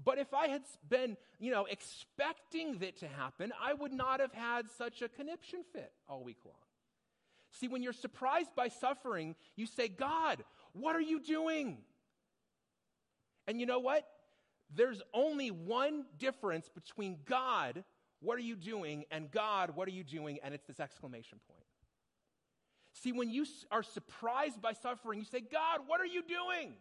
But 0.03 0.17
if 0.17 0.33
I 0.33 0.47
had 0.47 0.61
been, 0.87 1.17
you 1.39 1.51
know, 1.51 1.65
expecting 1.65 2.81
it 2.81 2.97
to 2.97 3.07
happen, 3.07 3.51
I 3.61 3.73
would 3.73 3.93
not 3.93 4.19
have 4.19 4.33
had 4.33 4.69
such 4.77 5.01
a 5.01 5.09
conniption 5.09 5.59
fit 5.73 5.91
all 6.07 6.23
week 6.23 6.39
long. 6.45 6.55
See, 7.51 7.67
when 7.67 7.81
you're 7.81 7.93
surprised 7.93 8.55
by 8.55 8.67
suffering, 8.67 9.35
you 9.55 9.65
say, 9.65 9.87
God, 9.87 10.43
what 10.73 10.95
are 10.95 11.01
you 11.01 11.19
doing? 11.19 11.79
And 13.47 13.59
you 13.59 13.65
know 13.65 13.79
what? 13.79 14.07
There's 14.73 15.01
only 15.13 15.49
one 15.49 16.05
difference 16.17 16.69
between 16.69 17.17
God, 17.25 17.83
what 18.21 18.37
are 18.37 18.41
you 18.41 18.55
doing, 18.55 19.05
and 19.11 19.31
God, 19.31 19.75
what 19.75 19.87
are 19.87 19.91
you 19.91 20.03
doing? 20.03 20.39
And 20.43 20.53
it's 20.53 20.65
this 20.67 20.79
exclamation 20.79 21.39
point. 21.47 21.65
See, 22.93 23.11
when 23.11 23.29
you 23.29 23.45
are 23.71 23.83
surprised 23.83 24.61
by 24.61 24.73
suffering, 24.73 25.19
you 25.19 25.25
say, 25.25 25.39
God, 25.39 25.81
what 25.87 26.01
are 26.01 26.05
you 26.05 26.21
doing? 26.21 26.73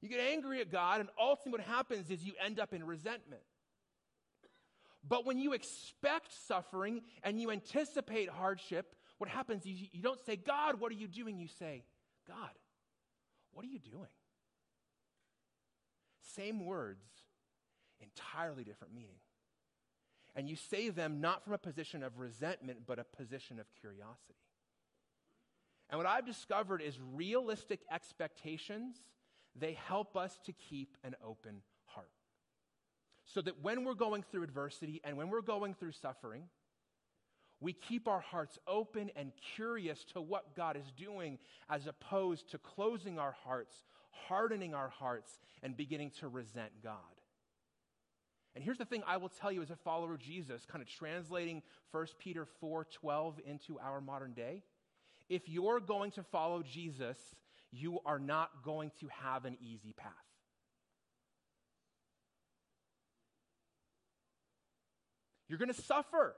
You 0.00 0.08
get 0.08 0.20
angry 0.20 0.60
at 0.60 0.70
God, 0.70 1.00
and 1.00 1.08
ultimately 1.18 1.52
what 1.52 1.60
happens 1.60 2.10
is 2.10 2.24
you 2.24 2.32
end 2.44 2.60
up 2.60 2.72
in 2.72 2.84
resentment. 2.84 3.42
But 5.06 5.26
when 5.26 5.38
you 5.38 5.52
expect 5.52 6.32
suffering 6.46 7.02
and 7.22 7.40
you 7.40 7.50
anticipate 7.50 8.28
hardship, 8.28 8.94
what 9.18 9.28
happens 9.28 9.66
is 9.66 9.80
you 9.92 10.02
don't 10.02 10.24
say, 10.24 10.36
God, 10.36 10.80
what 10.80 10.92
are 10.92 10.96
you 10.96 11.08
doing? 11.08 11.38
You 11.38 11.48
say, 11.48 11.84
God, 12.26 12.50
what 13.52 13.64
are 13.64 13.68
you 13.68 13.78
doing? 13.78 14.08
Same 16.34 16.64
words, 16.64 17.04
entirely 18.00 18.64
different 18.64 18.94
meaning. 18.94 19.20
And 20.34 20.48
you 20.48 20.56
say 20.56 20.88
them 20.88 21.20
not 21.20 21.44
from 21.44 21.52
a 21.52 21.58
position 21.58 22.02
of 22.02 22.18
resentment, 22.18 22.80
but 22.86 22.98
a 22.98 23.04
position 23.04 23.60
of 23.60 23.66
curiosity. 23.80 24.38
And 25.90 25.98
what 25.98 26.06
I've 26.06 26.24
discovered 26.24 26.80
is 26.80 26.98
realistic 27.14 27.80
expectations, 27.90 28.96
they 29.54 29.74
help 29.74 30.16
us 30.16 30.38
to 30.46 30.52
keep 30.52 30.96
an 31.04 31.14
open 31.22 31.60
heart. 31.84 32.08
So 33.26 33.42
that 33.42 33.62
when 33.62 33.84
we're 33.84 33.94
going 33.94 34.22
through 34.22 34.42
adversity 34.42 35.02
and 35.04 35.18
when 35.18 35.28
we're 35.28 35.42
going 35.42 35.74
through 35.74 35.92
suffering, 35.92 36.44
we 37.60 37.72
keep 37.72 38.08
our 38.08 38.20
hearts 38.20 38.58
open 38.66 39.10
and 39.14 39.32
curious 39.54 40.04
to 40.14 40.20
what 40.20 40.56
God 40.56 40.76
is 40.76 40.90
doing 40.96 41.38
as 41.68 41.86
opposed 41.86 42.50
to 42.50 42.58
closing 42.58 43.18
our 43.18 43.36
hearts, 43.44 43.84
hardening 44.28 44.74
our 44.74 44.88
hearts, 44.88 45.40
and 45.62 45.76
beginning 45.76 46.10
to 46.20 46.28
resent 46.28 46.70
God. 46.82 46.96
And 48.54 48.62
here's 48.62 48.78
the 48.78 48.84
thing 48.84 49.02
I 49.06 49.16
will 49.16 49.30
tell 49.30 49.50
you 49.50 49.62
as 49.62 49.70
a 49.70 49.76
follower 49.76 50.14
of 50.14 50.20
Jesus, 50.20 50.66
kind 50.66 50.82
of 50.82 50.88
translating 50.88 51.62
1 51.90 52.06
Peter 52.18 52.46
4:12 52.62 53.38
into 53.40 53.78
our 53.78 54.00
modern 54.00 54.34
day. 54.34 54.62
If 55.28 55.48
you're 55.48 55.80
going 55.80 56.10
to 56.12 56.22
follow 56.22 56.62
Jesus, 56.62 57.16
you 57.70 58.00
are 58.04 58.18
not 58.18 58.62
going 58.62 58.90
to 59.00 59.08
have 59.08 59.46
an 59.46 59.56
easy 59.60 59.94
path. 59.94 60.12
You're 65.48 65.58
going 65.58 65.72
to 65.72 65.82
suffer. 65.82 66.34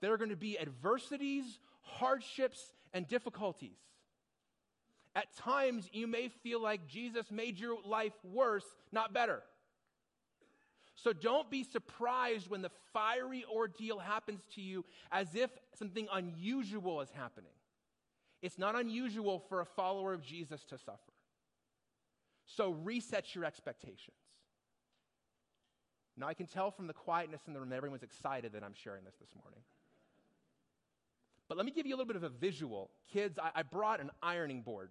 There 0.00 0.12
are 0.12 0.18
going 0.18 0.30
to 0.30 0.36
be 0.36 0.58
adversities, 0.58 1.58
hardships, 1.82 2.72
and 2.92 3.06
difficulties. 3.08 3.78
At 5.14 5.34
times, 5.36 5.88
you 5.92 6.06
may 6.06 6.28
feel 6.28 6.60
like 6.60 6.88
Jesus 6.88 7.30
made 7.30 7.58
your 7.58 7.76
life 7.84 8.14
worse, 8.24 8.64
not 8.90 9.12
better. 9.12 9.42
So 10.96 11.12
don't 11.12 11.50
be 11.50 11.64
surprised 11.64 12.48
when 12.48 12.62
the 12.62 12.70
fiery 12.92 13.44
ordeal 13.52 13.98
happens 13.98 14.42
to 14.54 14.60
you 14.60 14.84
as 15.12 15.34
if 15.34 15.50
something 15.76 16.08
unusual 16.12 17.00
is 17.00 17.10
happening. 17.10 17.50
It's 18.42 18.58
not 18.58 18.74
unusual 18.74 19.38
for 19.48 19.60
a 19.60 19.64
follower 19.64 20.12
of 20.12 20.22
Jesus 20.22 20.64
to 20.64 20.78
suffer. 20.78 21.12
So 22.46 22.70
reset 22.70 23.34
your 23.34 23.44
expectations. 23.44 24.16
Now, 26.16 26.28
I 26.28 26.34
can 26.34 26.46
tell 26.46 26.70
from 26.70 26.86
the 26.86 26.92
quietness 26.92 27.40
in 27.46 27.54
the 27.54 27.60
room 27.60 27.72
everyone's 27.72 28.02
excited 28.04 28.52
that 28.52 28.62
I'm 28.62 28.74
sharing 28.74 29.04
this 29.04 29.16
this 29.18 29.30
morning. 29.42 29.60
But 31.48 31.56
let 31.56 31.66
me 31.66 31.72
give 31.72 31.86
you 31.86 31.94
a 31.94 31.96
little 31.96 32.06
bit 32.06 32.16
of 32.16 32.22
a 32.22 32.28
visual. 32.28 32.90
Kids, 33.12 33.38
I, 33.38 33.50
I 33.54 33.62
brought 33.62 34.00
an 34.00 34.10
ironing 34.22 34.62
board. 34.62 34.90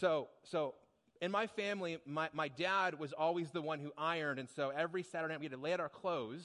So, 0.00 0.28
so 0.42 0.74
in 1.20 1.30
my 1.30 1.46
family, 1.46 1.98
my, 2.06 2.28
my 2.32 2.48
dad 2.48 2.98
was 2.98 3.12
always 3.12 3.50
the 3.50 3.62
one 3.62 3.78
who 3.78 3.92
ironed, 3.96 4.40
and 4.40 4.48
so 4.56 4.70
every 4.70 5.02
Saturday 5.02 5.34
night 5.34 5.40
we 5.40 5.46
had 5.46 5.52
to 5.52 5.58
lay 5.58 5.72
out 5.72 5.80
our 5.80 5.88
clothes 5.88 6.44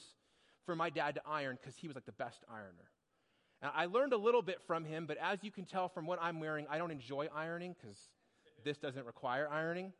for 0.66 0.76
my 0.76 0.90
dad 0.90 1.16
to 1.16 1.22
iron 1.26 1.58
because 1.60 1.76
he 1.78 1.88
was 1.88 1.96
like 1.96 2.06
the 2.06 2.12
best 2.12 2.44
ironer. 2.50 2.92
And 3.62 3.72
I 3.74 3.86
learned 3.86 4.14
a 4.14 4.18
little 4.18 4.42
bit 4.42 4.60
from 4.68 4.86
him, 4.86 5.06
but 5.08 5.18
as 5.18 5.44
you 5.44 5.50
can 5.50 5.66
tell 5.66 5.90
from 5.90 6.06
what 6.06 6.20
I'm 6.22 6.40
wearing, 6.40 6.68
I 6.70 6.78
don't 6.78 6.92
enjoy 6.92 7.28
ironing 7.34 7.76
because 7.80 7.98
this 8.64 8.78
doesn't 8.78 9.06
require 9.06 9.50
ironing. 9.50 9.94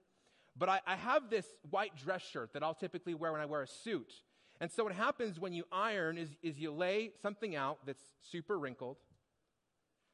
But 0.56 0.70
I, 0.70 0.82
I 0.86 0.96
have 0.96 1.30
this 1.30 1.46
white 1.70 1.96
dress 1.96 2.22
shirt 2.22 2.54
that 2.54 2.64
I'll 2.64 2.76
typically 2.76 3.14
wear 3.14 3.32
when 3.32 3.42
I 3.42 3.46
wear 3.46 3.62
a 3.62 3.68
suit. 3.68 4.12
And 4.60 4.72
so 4.72 4.84
what 4.84 4.94
happens 4.94 5.40
when 5.40 5.54
you 5.54 5.64
iron 5.72 6.18
is, 6.18 6.30
is 6.42 6.60
you 6.60 6.72
lay 6.72 7.12
something 7.22 7.56
out 7.56 7.80
that's 7.86 8.04
super 8.32 8.58
wrinkled, 8.58 8.98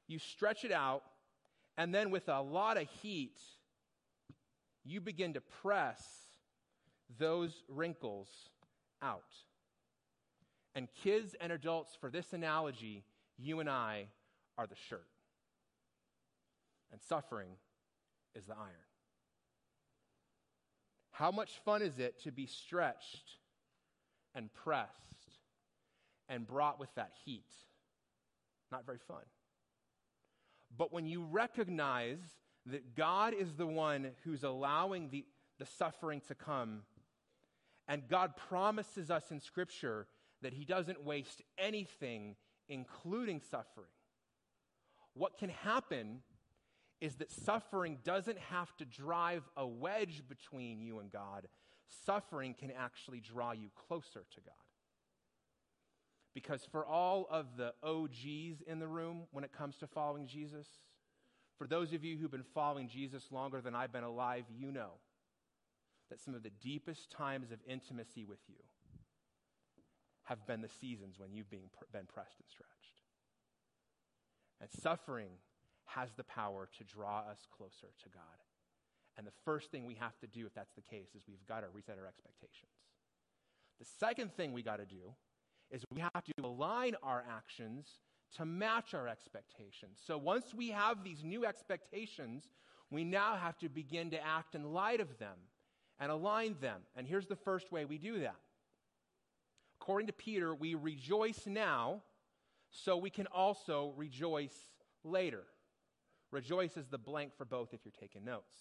you 0.07 0.19
stretch 0.19 0.65
it 0.65 0.71
out, 0.71 1.03
and 1.77 1.93
then 1.93 2.11
with 2.11 2.29
a 2.29 2.41
lot 2.41 2.77
of 2.77 2.87
heat, 3.01 3.39
you 4.83 5.01
begin 5.01 5.33
to 5.33 5.41
press 5.41 6.03
those 7.17 7.63
wrinkles 7.67 8.29
out. 9.01 9.23
And 10.75 10.87
kids 11.03 11.35
and 11.39 11.51
adults, 11.51 11.95
for 11.99 12.09
this 12.09 12.33
analogy, 12.33 13.03
you 13.37 13.59
and 13.59 13.69
I 13.69 14.07
are 14.57 14.67
the 14.67 14.75
shirt. 14.89 15.07
And 16.91 17.01
suffering 17.01 17.49
is 18.35 18.45
the 18.45 18.53
iron. 18.53 18.69
How 21.11 21.31
much 21.31 21.51
fun 21.63 21.81
is 21.81 21.99
it 21.99 22.21
to 22.23 22.31
be 22.31 22.47
stretched 22.47 23.37
and 24.33 24.51
pressed 24.53 24.89
and 26.27 26.45
brought 26.45 26.79
with 26.79 26.93
that 26.95 27.11
heat? 27.23 27.51
Not 28.71 28.85
very 28.85 28.97
fun. 29.07 29.21
But 30.77 30.91
when 30.91 31.05
you 31.05 31.23
recognize 31.23 32.19
that 32.65 32.95
God 32.95 33.33
is 33.33 33.53
the 33.53 33.67
one 33.67 34.11
who's 34.23 34.43
allowing 34.43 35.09
the, 35.09 35.25
the 35.59 35.65
suffering 35.65 36.21
to 36.27 36.35
come, 36.35 36.81
and 37.87 38.07
God 38.07 38.35
promises 38.35 39.11
us 39.11 39.31
in 39.31 39.39
Scripture 39.39 40.07
that 40.41 40.53
He 40.53 40.65
doesn't 40.65 41.03
waste 41.03 41.41
anything, 41.57 42.35
including 42.67 43.41
suffering, 43.41 43.89
what 45.13 45.37
can 45.37 45.49
happen 45.49 46.21
is 47.01 47.15
that 47.15 47.31
suffering 47.31 47.97
doesn't 48.03 48.39
have 48.39 48.75
to 48.77 48.85
drive 48.85 49.43
a 49.57 49.67
wedge 49.67 50.23
between 50.27 50.81
you 50.81 50.99
and 50.99 51.11
God. 51.11 51.47
Suffering 52.05 52.55
can 52.57 52.71
actually 52.71 53.19
draw 53.19 53.51
you 53.51 53.69
closer 53.87 54.23
to 54.33 54.41
God. 54.41 54.62
Because 56.33 56.65
for 56.71 56.85
all 56.85 57.27
of 57.29 57.57
the 57.57 57.73
OGs 57.83 58.61
in 58.65 58.79
the 58.79 58.87
room 58.87 59.23
when 59.31 59.43
it 59.43 59.53
comes 59.53 59.77
to 59.77 59.87
following 59.87 60.27
Jesus, 60.27 60.67
for 61.57 61.67
those 61.67 61.93
of 61.93 62.03
you 62.03 62.17
who've 62.17 62.31
been 62.31 62.43
following 62.53 62.89
Jesus 62.89 63.31
longer 63.31 63.61
than 63.61 63.75
I've 63.75 63.93
been 63.93 64.03
alive, 64.03 64.45
you 64.49 64.71
know 64.71 64.93
that 66.09 66.19
some 66.19 66.33
of 66.33 66.43
the 66.43 66.51
deepest 66.61 67.11
times 67.11 67.51
of 67.51 67.59
intimacy 67.67 68.25
with 68.25 68.39
you 68.47 68.55
have 70.23 70.45
been 70.47 70.61
the 70.61 70.69
seasons 70.69 71.19
when 71.19 71.33
you've 71.33 71.49
been, 71.49 71.69
been 71.91 72.05
pressed 72.05 72.39
and 72.39 72.49
stretched. 72.49 73.01
And 74.61 74.69
suffering 74.81 75.29
has 75.85 76.09
the 76.15 76.23
power 76.23 76.69
to 76.77 76.83
draw 76.83 77.19
us 77.19 77.45
closer 77.55 77.91
to 78.01 78.09
God. 78.09 78.23
And 79.17 79.27
the 79.27 79.33
first 79.45 79.69
thing 79.69 79.85
we 79.85 79.95
have 79.95 80.17
to 80.19 80.27
do, 80.27 80.45
if 80.45 80.53
that's 80.53 80.73
the 80.73 80.81
case, 80.81 81.09
is 81.15 81.23
we've 81.27 81.45
got 81.47 81.61
to 81.61 81.67
reset 81.73 81.99
our 81.99 82.07
expectations. 82.07 82.71
The 83.79 83.85
second 83.99 84.33
thing 84.33 84.53
we 84.53 84.63
got 84.63 84.77
to 84.77 84.85
do 84.85 85.13
is 85.73 85.83
we 85.91 86.01
have 86.01 86.23
to 86.23 86.31
align 86.43 86.95
our 87.01 87.25
actions 87.29 87.87
to 88.37 88.45
match 88.45 88.93
our 88.93 89.07
expectations. 89.07 89.99
So 90.05 90.17
once 90.17 90.53
we 90.53 90.69
have 90.69 91.03
these 91.03 91.23
new 91.23 91.45
expectations, 91.45 92.47
we 92.89 93.03
now 93.03 93.35
have 93.35 93.57
to 93.59 93.69
begin 93.69 94.11
to 94.11 94.25
act 94.25 94.55
in 94.55 94.71
light 94.71 95.01
of 95.01 95.17
them 95.17 95.35
and 95.99 96.11
align 96.11 96.55
them. 96.61 96.81
And 96.95 97.07
here's 97.07 97.27
the 97.27 97.35
first 97.35 97.71
way 97.71 97.85
we 97.85 97.97
do 97.97 98.19
that. 98.19 98.39
According 99.81 100.07
to 100.07 100.13
Peter, 100.13 100.53
we 100.55 100.75
rejoice 100.75 101.45
now 101.45 102.03
so 102.69 102.95
we 102.95 103.09
can 103.09 103.27
also 103.27 103.93
rejoice 103.97 104.55
later. 105.03 105.43
Rejoice 106.31 106.77
is 106.77 106.87
the 106.87 106.97
blank 106.97 107.35
for 107.37 107.45
both 107.45 107.73
if 107.73 107.81
you're 107.83 107.93
taking 107.99 108.23
notes. 108.23 108.53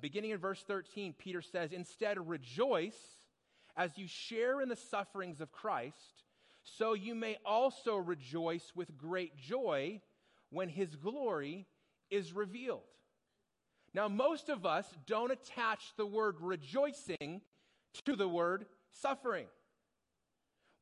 Beginning 0.00 0.30
in 0.30 0.38
verse 0.38 0.62
13, 0.66 1.14
Peter 1.16 1.42
says, 1.42 1.72
Instead, 1.72 2.28
rejoice 2.28 2.98
as 3.76 3.96
you 3.96 4.06
share 4.06 4.60
in 4.60 4.68
the 4.68 4.76
sufferings 4.76 5.40
of 5.40 5.52
Christ, 5.52 6.24
so 6.66 6.94
you 6.94 7.14
may 7.14 7.36
also 7.44 7.96
rejoice 7.96 8.72
with 8.74 8.98
great 8.98 9.36
joy 9.36 10.00
when 10.50 10.68
his 10.68 10.96
glory 10.96 11.66
is 12.10 12.32
revealed. 12.32 12.82
Now, 13.94 14.08
most 14.08 14.48
of 14.48 14.66
us 14.66 14.86
don't 15.06 15.30
attach 15.30 15.94
the 15.96 16.04
word 16.04 16.36
rejoicing 16.40 17.40
to 18.04 18.16
the 18.16 18.28
word 18.28 18.66
suffering. 18.90 19.46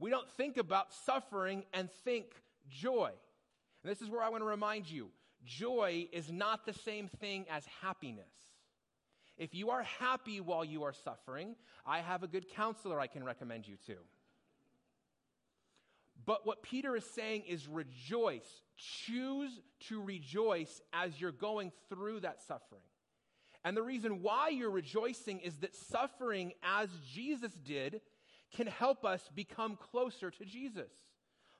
We 0.00 0.10
don't 0.10 0.28
think 0.30 0.56
about 0.56 0.92
suffering 0.92 1.64
and 1.72 1.90
think 2.04 2.26
joy. 2.68 3.10
And 3.82 3.90
this 3.90 4.00
is 4.00 4.08
where 4.08 4.22
I 4.22 4.30
want 4.30 4.42
to 4.42 4.48
remind 4.48 4.90
you 4.90 5.10
joy 5.44 6.08
is 6.12 6.32
not 6.32 6.64
the 6.64 6.72
same 6.72 7.08
thing 7.20 7.44
as 7.50 7.64
happiness. 7.82 8.24
If 9.36 9.54
you 9.54 9.70
are 9.70 9.82
happy 9.82 10.40
while 10.40 10.64
you 10.64 10.84
are 10.84 10.92
suffering, 10.92 11.56
I 11.86 12.00
have 12.00 12.22
a 12.22 12.26
good 12.26 12.48
counselor 12.48 12.98
I 12.98 13.06
can 13.06 13.22
recommend 13.22 13.68
you 13.68 13.76
to. 13.86 13.96
But 16.26 16.46
what 16.46 16.62
Peter 16.62 16.96
is 16.96 17.04
saying 17.04 17.44
is 17.46 17.68
rejoice. 17.68 18.48
Choose 18.76 19.60
to 19.88 20.02
rejoice 20.02 20.80
as 20.92 21.20
you're 21.20 21.32
going 21.32 21.72
through 21.88 22.20
that 22.20 22.40
suffering. 22.40 22.82
And 23.64 23.76
the 23.76 23.82
reason 23.82 24.22
why 24.22 24.48
you're 24.50 24.70
rejoicing 24.70 25.40
is 25.40 25.56
that 25.58 25.74
suffering, 25.74 26.52
as 26.62 26.88
Jesus 27.12 27.52
did, 27.52 28.00
can 28.54 28.66
help 28.66 29.04
us 29.04 29.30
become 29.34 29.76
closer 29.76 30.30
to 30.30 30.44
Jesus. 30.44 30.90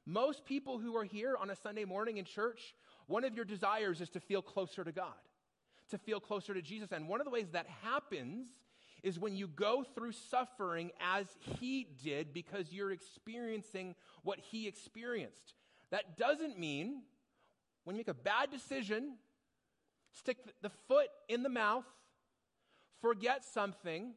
Most 0.07 0.45
people 0.45 0.79
who 0.79 0.97
are 0.97 1.05
here 1.05 1.37
on 1.41 1.51
a 1.51 1.57
Sunday 1.57 1.85
morning 1.85 2.19
in 2.19 2.25
church 2.25 2.75
one 3.07 3.25
of 3.25 3.35
your 3.35 3.45
desires 3.45 4.01
is 4.01 4.09
to 4.11 4.21
feel 4.21 4.43
closer 4.43 4.83
to 4.83 4.93
God, 4.93 5.13
to 5.91 5.99
feel 5.99 6.21
closer 6.21 6.55
to 6.55 6.63
Jesus. 6.63 6.93
And 6.93 7.09
one 7.09 7.21
of 7.21 7.27
the 7.27 7.31
ways 7.31 7.51
that 7.53 7.67
happens 7.83 8.47
is 9.05 9.19
when 9.19 9.37
you 9.37 9.47
go 9.47 9.85
through 9.95 10.13
suffering 10.13 10.91
as 10.99 11.27
He 11.61 11.87
did 12.03 12.33
because 12.33 12.73
you're 12.73 12.91
experiencing 12.91 13.95
what 14.23 14.41
He 14.41 14.67
experienced. 14.67 15.55
That 15.91 16.17
doesn't 16.17 16.59
mean 16.59 17.03
when 17.85 17.95
you 17.95 18.01
make 18.01 18.09
a 18.09 18.15
bad 18.15 18.51
decision, 18.51 19.17
stick 20.13 20.39
the 20.63 20.71
foot 20.89 21.09
in 21.29 21.43
the 21.43 21.51
mouth, 21.51 21.85
forget 23.03 23.45
something, 23.45 24.15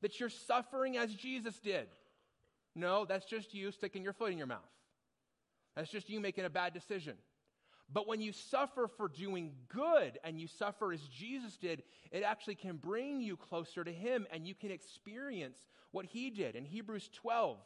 that 0.00 0.18
you're 0.18 0.30
suffering 0.30 0.96
as 0.96 1.14
Jesus 1.14 1.58
did. 1.60 1.86
No, 2.74 3.04
that's 3.04 3.26
just 3.26 3.54
you 3.54 3.70
sticking 3.70 4.02
your 4.02 4.14
foot 4.14 4.32
in 4.32 4.38
your 4.38 4.46
mouth. 4.46 4.60
That's 5.76 5.90
just 5.90 6.08
you 6.08 6.18
making 6.18 6.44
a 6.44 6.50
bad 6.50 6.72
decision. 6.72 7.14
But 7.92 8.08
when 8.08 8.20
you 8.20 8.32
suffer 8.32 8.88
for 8.88 9.08
doing 9.08 9.52
good 9.68 10.18
and 10.24 10.40
you 10.40 10.46
suffer 10.46 10.92
as 10.92 11.02
Jesus 11.02 11.56
did, 11.56 11.82
it 12.10 12.22
actually 12.22 12.54
can 12.54 12.76
bring 12.76 13.20
you 13.20 13.36
closer 13.36 13.84
to 13.84 13.92
Him 13.92 14.26
and 14.32 14.46
you 14.46 14.54
can 14.54 14.70
experience 14.70 15.58
what 15.90 16.06
He 16.06 16.30
did. 16.30 16.56
In 16.56 16.64
Hebrews 16.64 17.10
12, 17.12 17.58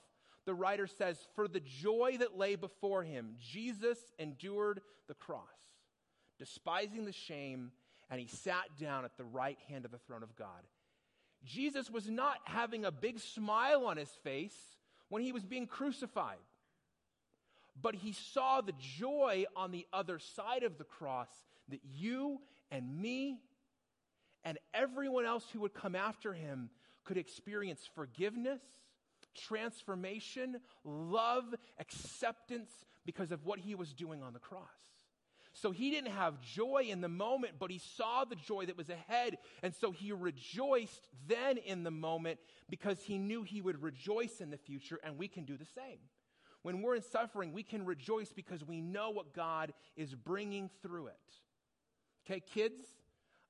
the 0.45 0.55
writer 0.55 0.87
says, 0.87 1.19
For 1.35 1.47
the 1.47 1.61
joy 1.61 2.17
that 2.19 2.37
lay 2.37 2.57
before 2.57 3.03
Him, 3.03 3.37
Jesus 3.39 3.99
endured 4.19 4.81
the 5.07 5.15
cross, 5.15 5.43
despising 6.39 7.05
the 7.05 7.13
shame, 7.13 7.71
and 8.11 8.21
He 8.21 8.27
sat 8.27 8.77
down 8.79 9.05
at 9.05 9.17
the 9.17 9.25
right 9.25 9.59
hand 9.69 9.85
of 9.85 9.93
the 9.93 9.99
throne 9.99 10.23
of 10.23 10.37
God. 10.37 10.67
Jesus 11.45 11.89
was 11.89 12.09
not 12.09 12.39
having 12.45 12.85
a 12.85 12.91
big 12.91 13.21
smile 13.21 13.87
on 13.87 13.97
His 13.97 14.11
face 14.25 14.57
when 15.09 15.23
He 15.23 15.33
was 15.33 15.45
being 15.45 15.67
crucified 15.67 16.39
but 17.81 17.95
he 17.95 18.13
saw 18.13 18.61
the 18.61 18.75
joy 18.79 19.45
on 19.57 19.71
the 19.71 19.87
other 19.93 20.19
side 20.19 20.63
of 20.63 20.79
the 20.79 20.85
cross 20.85 21.29
that 21.69 21.81
you 21.95 22.41
and 22.71 23.01
me 23.01 23.41
and 24.45 24.59
everyone 24.75 25.25
else 25.25 25.45
who 25.53 25.61
would 25.61 25.75
come 25.75 25.95
after 25.95 26.33
him 26.33 26.71
could 27.05 27.17
experience 27.17 27.89
forgiveness, 27.95 28.61
transformation, 29.35 30.61
love, 30.85 31.55
acceptance 31.79 32.71
because 33.05 33.33
of 33.33 33.45
what 33.45 33.59
he 33.59 33.75
was 33.75 33.93
doing 33.93 34.23
on 34.23 34.33
the 34.33 34.39
cross. 34.39 34.63
So 35.55 35.71
he 35.71 35.91
didn't 35.91 36.13
have 36.13 36.41
joy 36.41 36.87
in 36.89 37.01
the 37.01 37.09
moment, 37.09 37.55
but 37.59 37.71
he 37.71 37.79
saw 37.79 38.25
the 38.25 38.37
joy 38.37 38.67
that 38.67 38.77
was 38.77 38.91
ahead. 38.91 39.39
And 39.63 39.75
so 39.75 39.91
he 39.91 40.13
rejoiced 40.13 41.09
then 41.27 41.57
in 41.59 41.83
the 41.83 41.91
moment 41.91 42.39
because 42.71 43.03
he 43.03 43.19
knew 43.19 43.43
he 43.43 43.61
would 43.61 43.83
rejoice 43.83 44.41
in 44.41 44.51
the 44.51 44.57
future, 44.57 45.01
and 45.03 45.19
we 45.19 45.27
can 45.27 45.45
do 45.45 45.57
the 45.57 45.65
same. 45.65 45.99
When 46.69 46.83
we're 46.83 46.97
in 46.97 47.03
suffering, 47.03 47.55
we 47.55 47.63
can 47.63 47.87
rejoice 47.87 48.31
because 48.31 48.63
we 48.63 48.83
know 48.83 49.09
what 49.09 49.33
God 49.33 49.73
is 49.97 50.15
bringing 50.15 50.69
through 50.83 51.07
it. 51.07 51.15
Okay, 52.27 52.41
kids, 52.41 52.83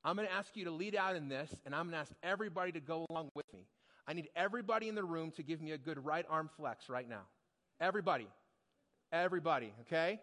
I'm 0.05 0.15
going 0.15 0.29
to 0.29 0.33
ask 0.33 0.57
you 0.57 0.67
to 0.67 0.71
lead 0.71 0.95
out 0.95 1.17
in 1.17 1.29
this, 1.29 1.53
and 1.67 1.75
I'm 1.75 1.87
going 1.87 1.95
to 1.95 1.99
ask 1.99 2.13
everybody 2.23 2.71
to 2.71 2.79
go 2.79 3.05
along 3.11 3.31
with 3.35 3.53
me. 3.53 3.67
I 4.07 4.13
need 4.13 4.29
everybody 4.37 4.89
in 4.89 4.95
the 4.95 5.03
room 5.03 5.33
to 5.33 5.43
give 5.43 5.61
me 5.61 5.73
a 5.73 5.79
good 5.79 6.07
right 6.07 6.25
arm 6.31 6.49
flex 6.57 6.89
right 6.89 7.09
now. 7.09 7.23
Everybody. 7.81 8.29
Everybody, 9.11 9.73
okay? 9.81 10.21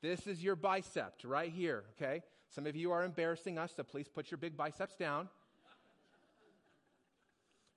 This 0.00 0.28
is 0.28 0.40
your 0.40 0.54
bicep 0.54 1.14
right 1.24 1.50
here, 1.50 1.82
okay? 2.00 2.22
Some 2.48 2.68
of 2.68 2.76
you 2.76 2.92
are 2.92 3.02
embarrassing 3.02 3.58
us, 3.58 3.72
so 3.76 3.82
please 3.82 4.06
put 4.06 4.30
your 4.30 4.38
big 4.38 4.56
biceps 4.56 4.94
down. 4.94 5.28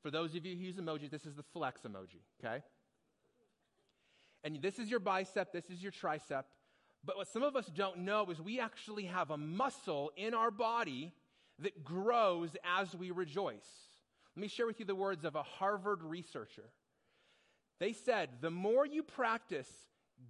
For 0.04 0.12
those 0.12 0.36
of 0.36 0.46
you 0.46 0.56
who 0.56 0.62
use 0.62 0.76
emojis, 0.76 1.10
this 1.10 1.26
is 1.26 1.34
the 1.34 1.44
flex 1.54 1.82
emoji, 1.82 2.22
okay? 2.40 2.62
And 4.44 4.62
this 4.62 4.80
is 4.80 4.90
your 4.90 5.00
bicep, 5.00 5.52
this 5.52 5.70
is 5.70 5.82
your 5.82 5.92
tricep. 5.92 6.44
But 7.04 7.18
what 7.18 7.28
some 7.28 7.44
of 7.44 7.56
us 7.56 7.68
don't 7.68 8.00
know 8.00 8.30
is 8.30 8.42
we 8.42 8.60
actually 8.60 9.06
have 9.06 9.32
a 9.32 9.38
muscle 9.38 10.12
in 10.18 10.34
our 10.34 10.52
body 10.52 11.14
that 11.60 11.84
grows 11.84 12.56
as 12.64 12.94
we 12.96 13.12
rejoice. 13.12 13.68
Let 14.36 14.42
me 14.42 14.48
share 14.48 14.68
with 14.68 14.80
you 14.80 14.86
the 14.86 14.96
words 14.96 15.26
of 15.26 15.36
a 15.36 15.44
Harvard 15.44 16.04
researcher. 16.04 16.70
They 17.80 17.94
said, 17.94 18.30
the 18.42 18.52
more 18.52 18.86
you 18.86 19.04
practice 19.04 19.70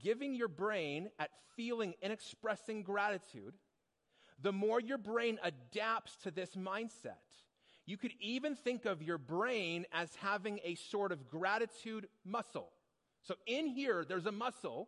giving 0.01 0.33
your 0.33 0.47
brain 0.47 1.09
at 1.19 1.29
feeling 1.55 1.93
and 2.01 2.13
expressing 2.13 2.83
gratitude, 2.83 3.53
the 4.41 4.53
more 4.53 4.79
your 4.79 4.97
brain 4.97 5.39
adapts 5.43 6.15
to 6.23 6.31
this 6.31 6.51
mindset. 6.55 7.15
You 7.85 7.97
could 7.97 8.13
even 8.19 8.55
think 8.55 8.85
of 8.85 9.01
your 9.01 9.17
brain 9.17 9.85
as 9.91 10.13
having 10.15 10.59
a 10.63 10.75
sort 10.75 11.11
of 11.11 11.27
gratitude 11.27 12.07
muscle. 12.25 12.69
So 13.27 13.35
in 13.45 13.67
here, 13.67 14.05
there's 14.07 14.25
a 14.25 14.31
muscle 14.31 14.87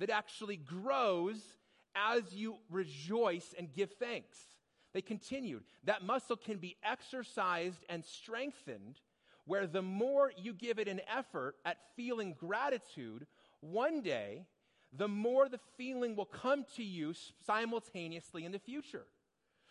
that 0.00 0.10
actually 0.10 0.56
grows 0.56 1.40
as 1.94 2.34
you 2.34 2.56
rejoice 2.68 3.54
and 3.56 3.72
give 3.72 3.92
thanks. 3.92 4.36
They 4.92 5.02
continued. 5.02 5.62
That 5.84 6.02
muscle 6.02 6.36
can 6.36 6.58
be 6.58 6.76
exercised 6.82 7.84
and 7.88 8.04
strengthened, 8.04 8.96
where 9.44 9.68
the 9.68 9.82
more 9.82 10.32
you 10.36 10.52
give 10.52 10.80
it 10.80 10.88
an 10.88 11.00
effort 11.08 11.54
at 11.64 11.76
feeling 11.94 12.34
gratitude, 12.38 13.26
one 13.60 14.00
day, 14.00 14.46
the 14.92 15.08
more 15.08 15.48
the 15.48 15.60
feeling 15.76 16.16
will 16.16 16.24
come 16.24 16.64
to 16.74 16.82
you 16.82 17.14
simultaneously 17.46 18.44
in 18.44 18.50
the 18.50 18.58
future. 18.58 19.04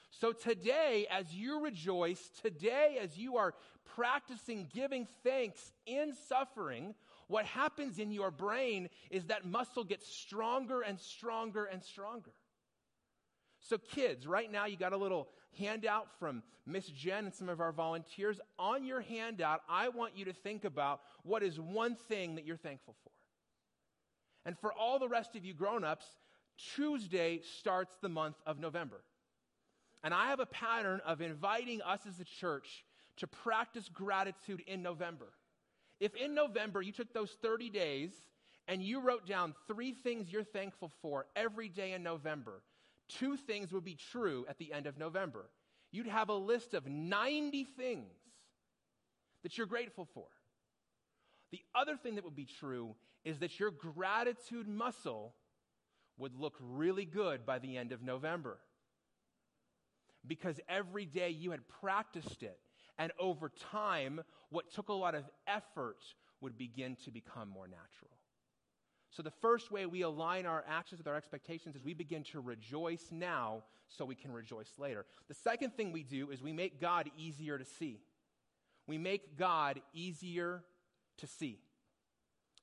So 0.09 0.31
today, 0.31 1.07
as 1.09 1.33
you 1.33 1.61
rejoice, 1.63 2.29
today, 2.41 2.99
as 3.01 3.17
you 3.17 3.37
are 3.37 3.55
practicing 3.95 4.69
giving 4.73 5.07
thanks 5.23 5.73
in 5.85 6.13
suffering, 6.29 6.93
what 7.27 7.45
happens 7.45 7.99
in 7.99 8.11
your 8.11 8.31
brain 8.31 8.89
is 9.09 9.25
that 9.25 9.45
muscle 9.45 9.83
gets 9.83 10.07
stronger 10.07 10.81
and 10.81 10.99
stronger 10.99 11.65
and 11.65 11.83
stronger. 11.83 12.31
So, 13.59 13.77
kids, 13.77 14.27
right 14.27 14.51
now 14.51 14.65
you 14.65 14.75
got 14.75 14.93
a 14.93 14.97
little 14.97 15.29
handout 15.57 16.07
from 16.19 16.43
Miss 16.65 16.87
Jen 16.87 17.25
and 17.25 17.33
some 17.33 17.49
of 17.49 17.61
our 17.61 17.71
volunteers. 17.71 18.39
On 18.59 18.85
your 18.85 19.01
handout, 19.01 19.61
I 19.69 19.89
want 19.89 20.17
you 20.17 20.25
to 20.25 20.33
think 20.33 20.65
about 20.65 21.01
what 21.23 21.43
is 21.43 21.59
one 21.59 21.95
thing 21.95 22.35
that 22.35 22.45
you're 22.45 22.57
thankful 22.57 22.95
for. 23.03 23.11
And 24.45 24.57
for 24.59 24.73
all 24.73 24.99
the 24.99 25.07
rest 25.07 25.35
of 25.35 25.45
you 25.45 25.53
grown 25.53 25.83
ups, 25.83 26.05
Tuesday 26.75 27.41
starts 27.59 27.95
the 28.01 28.09
month 28.09 28.35
of 28.45 28.59
November. 28.59 29.03
And 30.03 30.13
I 30.13 30.27
have 30.27 30.41
a 30.41 30.45
pattern 30.45 31.01
of 31.05 31.21
inviting 31.21 31.81
us 31.81 32.01
as 32.07 32.19
a 32.19 32.25
church 32.25 32.83
to 33.17 33.27
practice 33.27 33.89
gratitude 33.89 34.61
in 34.67 34.81
November. 34.81 35.27
If 36.03 36.15
in 36.15 36.35
November 36.35 36.81
you 36.81 36.91
took 36.91 37.13
those 37.13 37.31
30 37.41 37.69
days 37.69 38.11
and 38.67 38.83
you 38.83 38.99
wrote 38.99 39.25
down 39.25 39.55
three 39.67 39.93
things 39.93 40.29
you're 40.29 40.43
thankful 40.43 40.91
for 41.01 41.27
every 41.33 41.69
day 41.69 41.93
in 41.93 42.03
November, 42.03 42.61
two 43.07 43.37
things 43.37 43.71
would 43.71 43.85
be 43.85 43.95
true 44.11 44.45
at 44.49 44.57
the 44.57 44.73
end 44.73 44.85
of 44.85 44.97
November. 44.97 45.45
You'd 45.93 46.07
have 46.07 46.27
a 46.27 46.33
list 46.33 46.73
of 46.73 46.85
90 46.85 47.63
things 47.77 48.11
that 49.43 49.57
you're 49.57 49.65
grateful 49.65 50.05
for. 50.13 50.25
The 51.51 51.61
other 51.73 51.95
thing 51.95 52.15
that 52.15 52.25
would 52.25 52.35
be 52.35 52.49
true 52.59 52.95
is 53.23 53.39
that 53.39 53.57
your 53.57 53.71
gratitude 53.71 54.67
muscle 54.67 55.33
would 56.17 56.35
look 56.35 56.57
really 56.59 57.05
good 57.05 57.45
by 57.45 57.59
the 57.59 57.77
end 57.77 57.93
of 57.93 58.01
November. 58.01 58.57
Because 60.27 60.59
every 60.67 61.05
day 61.05 61.29
you 61.29 61.51
had 61.51 61.61
practiced 61.79 62.43
it, 62.43 62.59
and 62.97 63.11
over 63.19 63.49
time, 63.71 64.21
what 64.49 64.71
took 64.71 64.89
a 64.89 64.93
lot 64.93 65.15
of 65.15 65.23
effort 65.47 65.97
would 66.41 66.57
begin 66.57 66.95
to 67.05 67.11
become 67.11 67.49
more 67.49 67.67
natural. 67.67 68.11
So, 69.09 69.21
the 69.21 69.31
first 69.31 69.71
way 69.71 69.85
we 69.85 70.01
align 70.01 70.45
our 70.45 70.63
actions 70.67 70.99
with 70.99 71.07
our 71.07 71.15
expectations 71.15 71.75
is 71.75 71.83
we 71.83 71.93
begin 71.93 72.23
to 72.31 72.39
rejoice 72.39 73.09
now 73.11 73.63
so 73.87 74.05
we 74.05 74.15
can 74.15 74.31
rejoice 74.31 74.71
later. 74.79 75.05
The 75.27 75.35
second 75.35 75.75
thing 75.75 75.91
we 75.91 76.03
do 76.03 76.31
is 76.31 76.41
we 76.41 76.53
make 76.53 76.81
God 76.81 77.09
easier 77.15 77.57
to 77.57 77.65
see. 77.65 77.99
We 78.87 78.97
make 78.97 79.37
God 79.37 79.81
easier 79.93 80.63
to 81.17 81.27
see. 81.27 81.59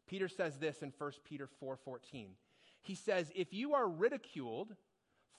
Peter 0.09 0.29
says 0.29 0.59
this 0.59 0.83
in 0.83 0.91
1 0.91 1.13
Peter 1.25 1.47
4:14. 1.47 2.37
He 2.83 2.97
says, 2.97 3.31
"If 3.35 3.53
you 3.53 3.75
are 3.75 3.89
ridiculed 3.89 4.77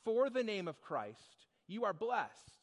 for 0.05 0.29
the 0.29 0.43
name 0.43 0.67
of 0.67 0.79
Christ, 0.79 1.47
you 1.67 1.83
are 1.83 1.93
blessed, 1.93 2.60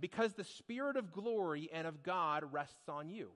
because 0.00 0.34
the 0.34 0.44
spirit 0.44 0.96
of 0.96 1.12
glory 1.12 1.70
and 1.72 1.86
of 1.86 2.02
God 2.02 2.52
rests 2.52 2.88
on 2.88 3.08
you." 3.08 3.32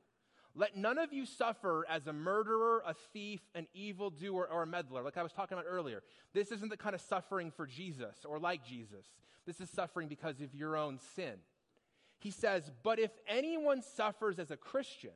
Let 0.55 0.77
none 0.77 0.99
of 0.99 1.13
you 1.13 1.25
suffer 1.25 1.87
as 1.89 2.07
a 2.07 2.13
murderer, 2.13 2.83
a 2.85 2.93
thief, 2.93 3.41
an 3.55 3.67
evildoer, 3.73 4.47
or 4.51 4.63
a 4.63 4.67
meddler, 4.67 5.03
like 5.03 5.17
I 5.17 5.23
was 5.23 5.33
talking 5.33 5.57
about 5.57 5.67
earlier. 5.67 6.03
This 6.35 6.53
isn't 6.53 6.69
the 6.69 6.77
kind 6.77 6.95
of 6.95 7.01
suffering 7.01 7.51
for 7.51 7.67
Jesus 7.67 8.25
or 8.27 8.39
like 8.39 8.63
Jesus. 8.63 9.07
This 9.47 9.61
is 9.61 9.71
suffering 9.71 10.09
because 10.09 10.41
of 10.41 10.55
your 10.55 10.77
own 10.77 10.99
sin. 11.15 11.35
He 12.19 12.31
says, 12.31 12.71
But 12.83 12.99
if 12.99 13.11
anyone 13.27 13.83
suffers 13.83 14.39
as 14.39 14.51
a 14.51 14.57
Christian, 14.57 15.15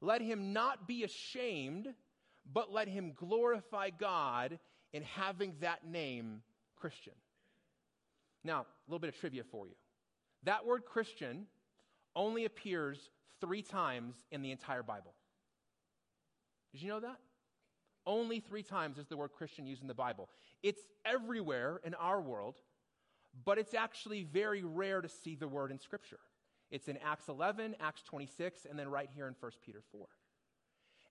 let 0.00 0.22
him 0.22 0.52
not 0.54 0.88
be 0.88 1.04
ashamed, 1.04 1.94
but 2.50 2.72
let 2.72 2.88
him 2.88 3.12
glorify 3.14 3.90
God 3.90 4.58
in 4.92 5.02
having 5.02 5.54
that 5.60 5.86
name 5.86 6.42
Christian. 6.76 7.12
Now, 8.42 8.62
a 8.62 8.66
little 8.88 8.98
bit 8.98 9.08
of 9.08 9.20
trivia 9.20 9.44
for 9.44 9.66
you. 9.66 9.74
That 10.44 10.66
word 10.66 10.84
Christian 10.84 11.46
only 12.16 12.44
appears 12.44 13.10
three 13.40 13.62
times 13.62 14.14
in 14.30 14.42
the 14.42 14.50
entire 14.50 14.82
Bible. 14.82 15.14
Did 16.72 16.82
you 16.82 16.88
know 16.88 17.00
that? 17.00 17.18
Only 18.06 18.40
three 18.40 18.62
times 18.62 18.98
is 18.98 19.06
the 19.06 19.16
word 19.16 19.32
Christian 19.32 19.66
used 19.66 19.82
in 19.82 19.88
the 19.88 19.94
Bible. 19.94 20.28
It's 20.62 20.80
everywhere 21.04 21.80
in 21.84 21.94
our 21.94 22.20
world, 22.20 22.56
but 23.44 23.58
it's 23.58 23.74
actually 23.74 24.24
very 24.24 24.62
rare 24.62 25.00
to 25.00 25.08
see 25.08 25.34
the 25.34 25.48
word 25.48 25.70
in 25.70 25.78
Scripture. 25.78 26.20
It's 26.70 26.88
in 26.88 26.98
Acts 27.04 27.28
11, 27.28 27.76
Acts 27.80 28.02
26, 28.04 28.66
and 28.68 28.78
then 28.78 28.88
right 28.88 29.08
here 29.14 29.26
in 29.26 29.34
1 29.38 29.52
Peter 29.64 29.82
4. 29.92 30.06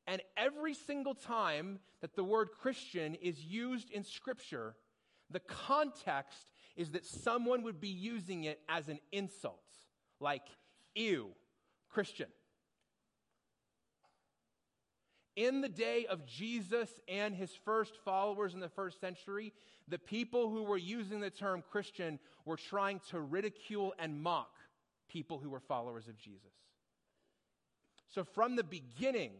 And 0.07 0.21
every 0.35 0.73
single 0.73 1.13
time 1.13 1.79
that 2.01 2.15
the 2.15 2.23
word 2.23 2.49
Christian 2.59 3.15
is 3.15 3.43
used 3.43 3.91
in 3.91 4.03
Scripture, 4.03 4.75
the 5.29 5.41
context 5.41 6.49
is 6.79 6.91
that 6.91 7.05
someone 7.05 7.61
would 7.63 7.81
be 7.81 7.89
using 7.89 8.45
it 8.45 8.61
as 8.69 8.87
an 8.87 8.99
insult, 9.11 9.59
like, 10.21 10.43
ew, 10.95 11.27
Christian. 11.89 12.27
In 15.35 15.59
the 15.59 15.67
day 15.67 16.05
of 16.09 16.25
Jesus 16.25 16.89
and 17.09 17.35
his 17.35 17.51
first 17.65 17.97
followers 18.05 18.53
in 18.53 18.61
the 18.61 18.69
first 18.69 19.01
century, 19.01 19.51
the 19.89 19.99
people 19.99 20.49
who 20.49 20.63
were 20.63 20.77
using 20.77 21.19
the 21.19 21.29
term 21.29 21.63
Christian 21.69 22.17
were 22.45 22.55
trying 22.55 23.01
to 23.09 23.19
ridicule 23.19 23.93
and 23.99 24.21
mock 24.21 24.55
people 25.09 25.37
who 25.37 25.49
were 25.49 25.59
followers 25.59 26.07
of 26.07 26.17
Jesus. 26.17 26.53
So, 28.07 28.23
from 28.23 28.55
the 28.55 28.63
beginning, 28.63 29.31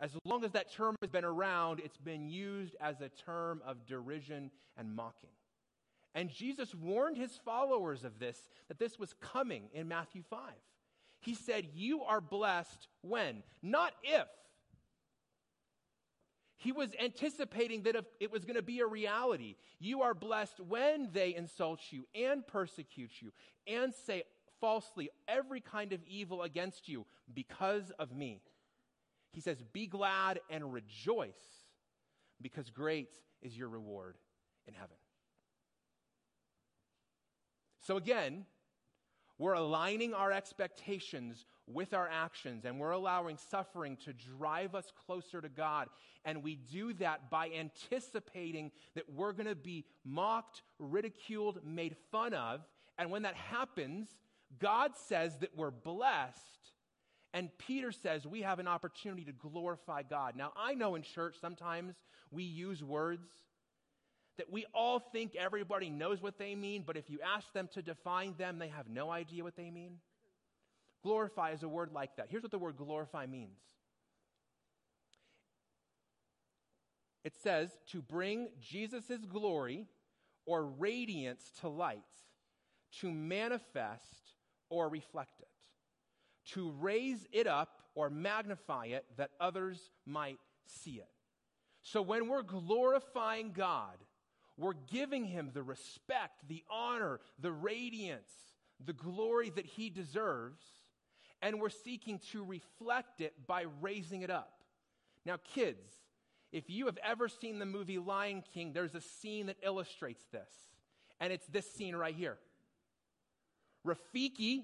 as 0.00 0.10
long 0.24 0.44
as 0.44 0.50
that 0.50 0.72
term 0.72 0.96
has 1.00 1.10
been 1.10 1.24
around, 1.24 1.78
it's 1.78 1.96
been 1.96 2.28
used 2.28 2.74
as 2.80 3.00
a 3.00 3.08
term 3.08 3.62
of 3.64 3.86
derision 3.86 4.50
and 4.76 4.94
mocking. 4.94 5.30
And 6.14 6.30
Jesus 6.30 6.74
warned 6.74 7.16
his 7.16 7.36
followers 7.44 8.04
of 8.04 8.18
this, 8.18 8.38
that 8.68 8.78
this 8.78 8.98
was 8.98 9.14
coming 9.14 9.64
in 9.72 9.88
Matthew 9.88 10.22
5. 10.22 10.40
He 11.20 11.34
said, 11.34 11.66
You 11.74 12.02
are 12.02 12.20
blessed 12.20 12.88
when? 13.02 13.42
Not 13.62 13.92
if. 14.02 14.28
He 16.56 16.72
was 16.72 16.90
anticipating 17.02 17.82
that 17.82 17.96
if 17.96 18.04
it 18.20 18.30
was 18.30 18.44
going 18.44 18.56
to 18.56 18.62
be 18.62 18.80
a 18.80 18.86
reality. 18.86 19.56
You 19.80 20.02
are 20.02 20.14
blessed 20.14 20.60
when 20.60 21.10
they 21.12 21.34
insult 21.34 21.80
you 21.90 22.06
and 22.14 22.46
persecute 22.46 23.10
you 23.20 23.32
and 23.66 23.92
say 23.92 24.22
falsely 24.60 25.10
every 25.26 25.60
kind 25.60 25.92
of 25.92 26.00
evil 26.06 26.42
against 26.42 26.88
you 26.88 27.06
because 27.34 27.90
of 27.98 28.16
me. 28.16 28.40
He 29.32 29.40
says, 29.40 29.62
Be 29.72 29.86
glad 29.86 30.40
and 30.48 30.72
rejoice 30.72 31.64
because 32.40 32.70
great 32.70 33.14
is 33.42 33.56
your 33.56 33.68
reward 33.68 34.16
in 34.66 34.74
heaven. 34.74 34.96
So 37.84 37.98
again, 37.98 38.46
we're 39.38 39.52
aligning 39.52 40.14
our 40.14 40.32
expectations 40.32 41.44
with 41.66 41.92
our 41.92 42.08
actions 42.08 42.64
and 42.64 42.80
we're 42.80 42.92
allowing 42.92 43.36
suffering 43.36 43.98
to 44.04 44.12
drive 44.12 44.74
us 44.74 44.90
closer 45.06 45.42
to 45.42 45.50
God. 45.50 45.88
And 46.24 46.42
we 46.42 46.54
do 46.54 46.94
that 46.94 47.30
by 47.30 47.50
anticipating 47.50 48.70
that 48.94 49.04
we're 49.12 49.32
going 49.32 49.48
to 49.48 49.54
be 49.54 49.84
mocked, 50.04 50.62
ridiculed, 50.78 51.60
made 51.62 51.94
fun 52.10 52.32
of. 52.32 52.60
And 52.96 53.10
when 53.10 53.22
that 53.22 53.34
happens, 53.34 54.08
God 54.58 54.92
says 54.96 55.36
that 55.40 55.54
we're 55.54 55.70
blessed. 55.70 56.40
And 57.34 57.50
Peter 57.58 57.92
says 57.92 58.26
we 58.26 58.42
have 58.42 58.60
an 58.60 58.68
opportunity 58.68 59.24
to 59.24 59.32
glorify 59.32 60.04
God. 60.04 60.36
Now, 60.36 60.52
I 60.56 60.72
know 60.74 60.94
in 60.94 61.02
church 61.02 61.36
sometimes 61.38 61.96
we 62.30 62.44
use 62.44 62.82
words 62.82 63.28
that 64.38 64.50
we 64.50 64.66
all 64.74 64.98
think 64.98 65.36
everybody 65.36 65.90
knows 65.90 66.20
what 66.20 66.38
they 66.38 66.54
mean, 66.54 66.82
but 66.86 66.96
if 66.96 67.08
you 67.08 67.18
ask 67.36 67.52
them 67.52 67.68
to 67.74 67.82
define 67.82 68.34
them, 68.36 68.58
they 68.58 68.68
have 68.68 68.88
no 68.88 69.10
idea 69.10 69.44
what 69.44 69.56
they 69.56 69.70
mean. 69.70 69.98
Glorify 71.02 71.52
is 71.52 71.62
a 71.62 71.68
word 71.68 71.92
like 71.92 72.16
that. 72.16 72.26
Here's 72.30 72.42
what 72.42 72.50
the 72.50 72.58
word 72.58 72.76
glorify 72.76 73.26
means 73.26 73.58
it 77.24 77.34
says 77.42 77.70
to 77.90 78.02
bring 78.02 78.48
Jesus' 78.60 79.24
glory 79.26 79.86
or 80.46 80.66
radiance 80.66 81.42
to 81.60 81.68
light, 81.68 82.02
to 83.00 83.10
manifest 83.10 84.34
or 84.68 84.88
reflect 84.88 85.40
it, 85.40 85.48
to 86.52 86.70
raise 86.72 87.26
it 87.32 87.46
up 87.46 87.82
or 87.94 88.10
magnify 88.10 88.86
it 88.86 89.06
that 89.16 89.30
others 89.40 89.90
might 90.06 90.38
see 90.66 90.96
it. 90.96 91.08
So 91.82 92.02
when 92.02 92.28
we're 92.28 92.42
glorifying 92.42 93.52
God, 93.52 93.96
we're 94.56 94.74
giving 94.90 95.24
him 95.24 95.50
the 95.52 95.62
respect, 95.62 96.46
the 96.48 96.62
honor, 96.70 97.20
the 97.40 97.52
radiance, 97.52 98.30
the 98.84 98.92
glory 98.92 99.50
that 99.50 99.66
he 99.66 99.90
deserves, 99.90 100.64
and 101.42 101.60
we're 101.60 101.68
seeking 101.70 102.20
to 102.32 102.44
reflect 102.44 103.20
it 103.20 103.34
by 103.46 103.66
raising 103.80 104.22
it 104.22 104.30
up. 104.30 104.52
Now, 105.26 105.36
kids, 105.54 105.90
if 106.52 106.70
you 106.70 106.86
have 106.86 106.98
ever 107.04 107.28
seen 107.28 107.58
the 107.58 107.66
movie 107.66 107.98
Lion 107.98 108.42
King, 108.54 108.72
there's 108.72 108.94
a 108.94 109.00
scene 109.00 109.46
that 109.46 109.56
illustrates 109.62 110.24
this, 110.30 110.50
and 111.20 111.32
it's 111.32 111.46
this 111.46 111.70
scene 111.70 111.96
right 111.96 112.14
here. 112.14 112.38
Rafiki, 113.86 114.62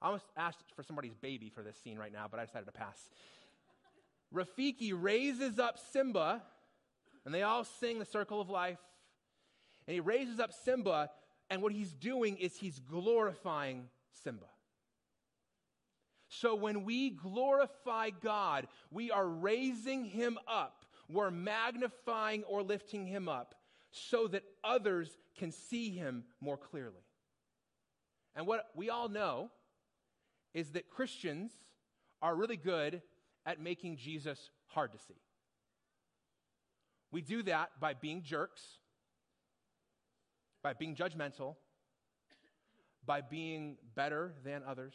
I 0.00 0.06
almost 0.06 0.26
asked 0.36 0.72
for 0.74 0.82
somebody's 0.82 1.16
baby 1.16 1.50
for 1.50 1.62
this 1.62 1.76
scene 1.76 1.98
right 1.98 2.12
now, 2.12 2.26
but 2.30 2.40
I 2.40 2.44
decided 2.44 2.66
to 2.66 2.72
pass. 2.72 3.10
Rafiki 4.34 4.92
raises 4.94 5.58
up 5.58 5.78
Simba, 5.92 6.42
and 7.24 7.34
they 7.34 7.42
all 7.42 7.64
sing 7.64 7.98
the 7.98 8.04
circle 8.04 8.40
of 8.40 8.48
life. 8.48 8.78
And 9.90 9.94
he 9.96 10.00
raises 10.00 10.38
up 10.38 10.52
Simba, 10.52 11.10
and 11.50 11.62
what 11.62 11.72
he's 11.72 11.92
doing 11.92 12.36
is 12.36 12.54
he's 12.54 12.78
glorifying 12.78 13.88
Simba. 14.22 14.46
So 16.28 16.54
when 16.54 16.84
we 16.84 17.10
glorify 17.10 18.10
God, 18.10 18.68
we 18.92 19.10
are 19.10 19.26
raising 19.26 20.04
him 20.04 20.38
up, 20.46 20.84
we're 21.08 21.32
magnifying 21.32 22.44
or 22.44 22.62
lifting 22.62 23.04
him 23.04 23.28
up 23.28 23.56
so 23.90 24.28
that 24.28 24.44
others 24.62 25.18
can 25.36 25.50
see 25.50 25.90
him 25.90 26.22
more 26.40 26.56
clearly. 26.56 27.02
And 28.36 28.46
what 28.46 28.66
we 28.76 28.90
all 28.90 29.08
know 29.08 29.50
is 30.54 30.70
that 30.70 30.88
Christians 30.88 31.50
are 32.22 32.36
really 32.36 32.56
good 32.56 33.02
at 33.44 33.60
making 33.60 33.96
Jesus 33.96 34.50
hard 34.66 34.92
to 34.92 34.98
see. 34.98 35.20
We 37.10 37.22
do 37.22 37.42
that 37.42 37.70
by 37.80 37.94
being 37.94 38.22
jerks, 38.22 38.62
by 40.62 40.72
being 40.72 40.94
judgmental, 40.94 41.56
by 43.06 43.20
being 43.20 43.76
better 43.94 44.34
than 44.44 44.62
others. 44.66 44.94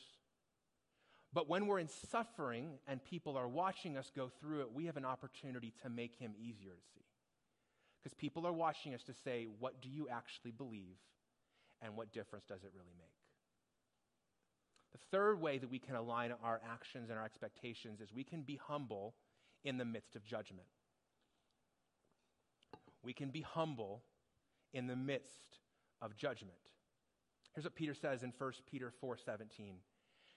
But 1.33 1.49
when 1.49 1.67
we're 1.67 1.79
in 1.79 1.89
suffering 1.89 2.79
and 2.87 3.03
people 3.03 3.35
are 3.35 3.47
watching 3.47 3.97
us 3.97 4.11
go 4.15 4.31
through 4.39 4.61
it, 4.61 4.73
we 4.73 4.85
have 4.85 4.95
an 4.95 5.05
opportunity 5.05 5.73
to 5.83 5.89
make 5.89 6.15
him 6.15 6.33
easier 6.39 6.71
to 6.71 6.81
see. 6.93 7.05
Because 8.01 8.13
people 8.13 8.47
are 8.47 8.53
watching 8.53 8.93
us 8.93 9.03
to 9.03 9.13
say, 9.13 9.47
what 9.59 9.81
do 9.81 9.89
you 9.89 10.07
actually 10.09 10.51
believe? 10.51 10.97
And 11.81 11.97
what 11.97 12.13
difference 12.13 12.45
does 12.45 12.63
it 12.63 12.71
really 12.73 12.93
make? 12.97 13.09
The 14.93 14.99
third 15.11 15.41
way 15.41 15.57
that 15.57 15.69
we 15.69 15.79
can 15.79 15.95
align 15.95 16.33
our 16.41 16.61
actions 16.71 17.09
and 17.09 17.19
our 17.19 17.25
expectations 17.25 17.99
is 17.99 18.13
we 18.13 18.23
can 18.23 18.43
be 18.43 18.57
humble 18.63 19.13
in 19.65 19.77
the 19.77 19.83
midst 19.83 20.15
of 20.15 20.23
judgment. 20.23 20.67
We 23.03 23.11
can 23.11 23.29
be 23.29 23.41
humble 23.41 24.03
in 24.73 24.87
the 24.87 24.95
midst 24.95 25.59
of 26.01 26.15
judgment. 26.15 26.71
Here's 27.53 27.65
what 27.65 27.75
Peter 27.75 27.93
says 27.93 28.23
in 28.23 28.31
1 28.31 28.65
Peter 28.65 28.91
4:17. 28.91 29.81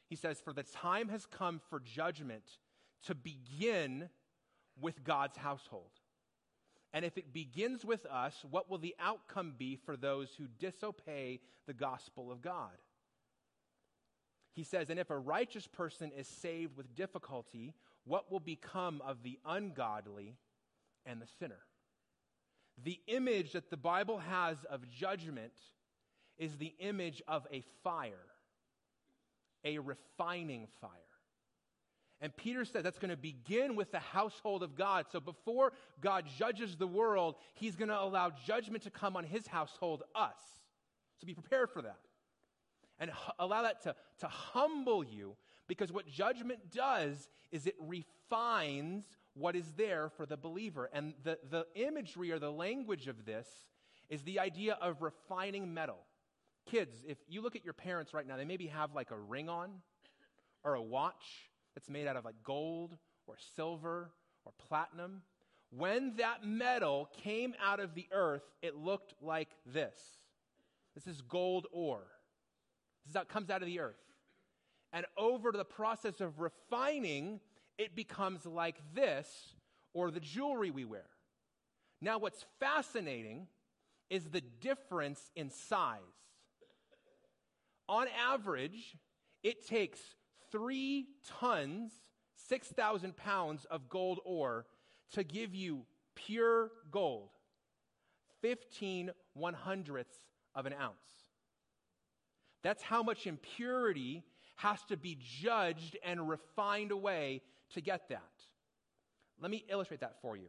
He 0.07 0.17
says, 0.17 0.41
"For 0.41 0.53
the 0.53 0.62
time 0.62 1.09
has 1.09 1.27
come 1.27 1.59
for 1.59 1.81
judgment 1.81 2.59
to 3.03 3.14
begin 3.14 4.11
with 4.77 5.05
God's 5.05 5.37
household. 5.37 6.01
And 6.93 7.05
if 7.05 7.19
it 7.19 7.33
begins 7.33 7.85
with 7.85 8.07
us, 8.07 8.45
what 8.45 8.71
will 8.71 8.79
the 8.79 8.97
outcome 8.99 9.53
be 9.53 9.77
for 9.77 9.97
those 9.97 10.35
who 10.37 10.49
disobey 10.49 11.41
the 11.67 11.75
gospel 11.75 12.31
of 12.31 12.41
God?" 12.41 12.79
He 14.59 14.64
says, 14.64 14.91
And 14.91 14.99
if 14.99 15.11
a 15.11 15.17
righteous 15.17 15.69
person 15.69 16.11
is 16.11 16.27
saved 16.27 16.77
with 16.77 16.97
difficulty, 16.97 17.75
what 18.03 18.29
will 18.29 18.41
become 18.41 19.01
of 19.03 19.23
the 19.23 19.38
ungodly 19.45 20.37
and 21.07 21.23
the 21.23 21.29
sinner? 21.29 21.61
The 22.85 23.01
image 23.07 23.53
that 23.53 23.71
the 23.71 23.77
Bible 23.77 24.19
has 24.19 24.57
of 24.71 24.88
judgment 24.88 25.53
is 26.38 26.57
the 26.57 26.75
image 26.79 27.23
of 27.27 27.47
a 27.53 27.62
fire, 27.83 28.27
a 29.64 29.79
refining 29.79 30.69
fire. 30.81 30.91
And 32.21 32.37
Peter 32.37 32.64
said 32.64 32.85
that's 32.85 32.99
going 32.99 33.11
to 33.11 33.17
begin 33.17 33.77
with 33.77 33.93
the 33.93 34.01
household 34.01 34.62
of 34.62 34.75
God. 34.75 35.07
So 35.11 35.21
before 35.21 35.73
God 36.01 36.25
judges 36.37 36.77
the 36.77 36.87
world, 36.87 37.37
he's 37.55 37.77
going 37.77 37.88
to 37.88 38.01
allow 38.01 38.31
judgment 38.31 38.83
to 38.85 38.91
come 38.91 39.17
on 39.17 39.25
his 39.25 39.47
household, 39.47 40.03
us. 40.14 40.41
So 41.21 41.27
be 41.27 41.35
prepared 41.35 41.71
for 41.71 41.83
that 41.83 41.99
and 42.99 43.12
allow 43.38 43.62
that 43.62 43.83
to, 43.83 43.95
to 44.21 44.27
humble 44.27 45.05
you 45.05 45.37
because 45.69 45.93
what 45.93 46.09
judgment 46.09 46.71
does 46.75 47.29
is 47.53 47.67
it 47.67 47.77
refines 47.81 49.05
what 49.38 49.57
is 49.57 49.72
there 49.77 50.11
for 50.16 50.27
the 50.27 50.37
believer. 50.37 50.90
And 50.92 51.14
the, 51.22 51.38
the 51.51 51.66
imagery 51.74 52.33
or 52.33 52.38
the 52.38 52.53
language 52.53 53.07
of 53.07 53.24
this 53.24 53.46
is 54.09 54.22
the 54.22 54.40
idea 54.40 54.77
of 54.81 55.03
refining 55.03 55.72
metal. 55.72 55.98
Kids, 56.70 57.05
if 57.07 57.18
you 57.29 57.40
look 57.40 57.57
at 57.57 57.64
your 57.64 57.72
parents 57.72 58.12
right 58.12 58.27
now, 58.27 58.37
they 58.37 58.44
maybe 58.44 58.66
have 58.66 58.94
like 58.94 59.11
a 59.11 59.18
ring 59.18 59.48
on 59.48 59.70
or 60.64 60.74
a 60.74 60.83
watch 60.83 61.51
that's 61.74 61.88
made 61.88 62.07
out 62.07 62.16
of 62.16 62.24
like 62.24 62.42
gold 62.42 62.96
or 63.27 63.37
silver 63.57 64.11
or 64.44 64.53
platinum. 64.68 65.22
When 65.70 66.16
that 66.16 66.44
metal 66.44 67.09
came 67.22 67.55
out 67.62 67.81
of 67.81 67.94
the 67.94 68.07
earth, 68.12 68.42
it 68.62 68.74
looked 68.77 69.14
like 69.20 69.48
this. 69.66 69.98
This 70.94 71.07
is 71.07 71.22
gold 71.22 71.66
ore. 71.70 72.07
This 73.05 73.11
is 73.11 73.16
how 73.16 73.22
it 73.22 73.29
comes 73.29 73.51
out 73.51 73.62
of 73.62 73.66
the 73.66 73.81
earth. 73.81 73.96
And 74.92 75.07
over 75.16 75.53
the 75.53 75.64
process 75.64 76.20
of 76.20 76.40
refining, 76.40 77.40
it 77.79 77.95
becomes 77.95 78.45
like 78.45 78.77
this 78.95 79.29
or 79.95 80.11
the 80.11 80.21
jewelry 80.21 80.71
we 80.71 80.85
wear. 80.85 81.07
Now, 82.01 82.19
what's 82.19 82.45
fascinating 82.61 83.47
is 84.11 84.25
the 84.25 84.43
difference 84.61 85.21
in 85.35 85.51
size. 85.51 86.01
On 87.88 88.07
average, 88.31 88.97
it 89.43 89.67
takes 89.67 90.01
three 90.53 91.07
tons, 91.41 91.93
6,000 92.49 93.17
pounds 93.17 93.64
of 93.71 93.88
gold 93.88 94.21
ore 94.25 94.67
to 95.12 95.25
give 95.25 95.55
you 95.55 95.85
pure 96.14 96.71
gold, 96.91 97.31
15 98.43 99.11
one 99.35 99.55
hundredths 99.55 100.19
of 100.55 100.67
an 100.67 100.75
ounce. 100.81 100.97
That's 102.62 102.83
how 102.83 103.03
much 103.03 103.27
impurity 103.27 104.25
has 104.57 104.83
to 104.88 104.97
be 104.97 105.17
judged 105.21 105.97
and 106.05 106.29
refined 106.29 106.91
away 106.91 107.43
to 107.74 107.81
get 107.81 108.09
that. 108.09 108.22
Let 109.40 109.50
me 109.50 109.64
illustrate 109.68 110.00
that 110.00 110.16
for 110.20 110.37
you. 110.37 110.48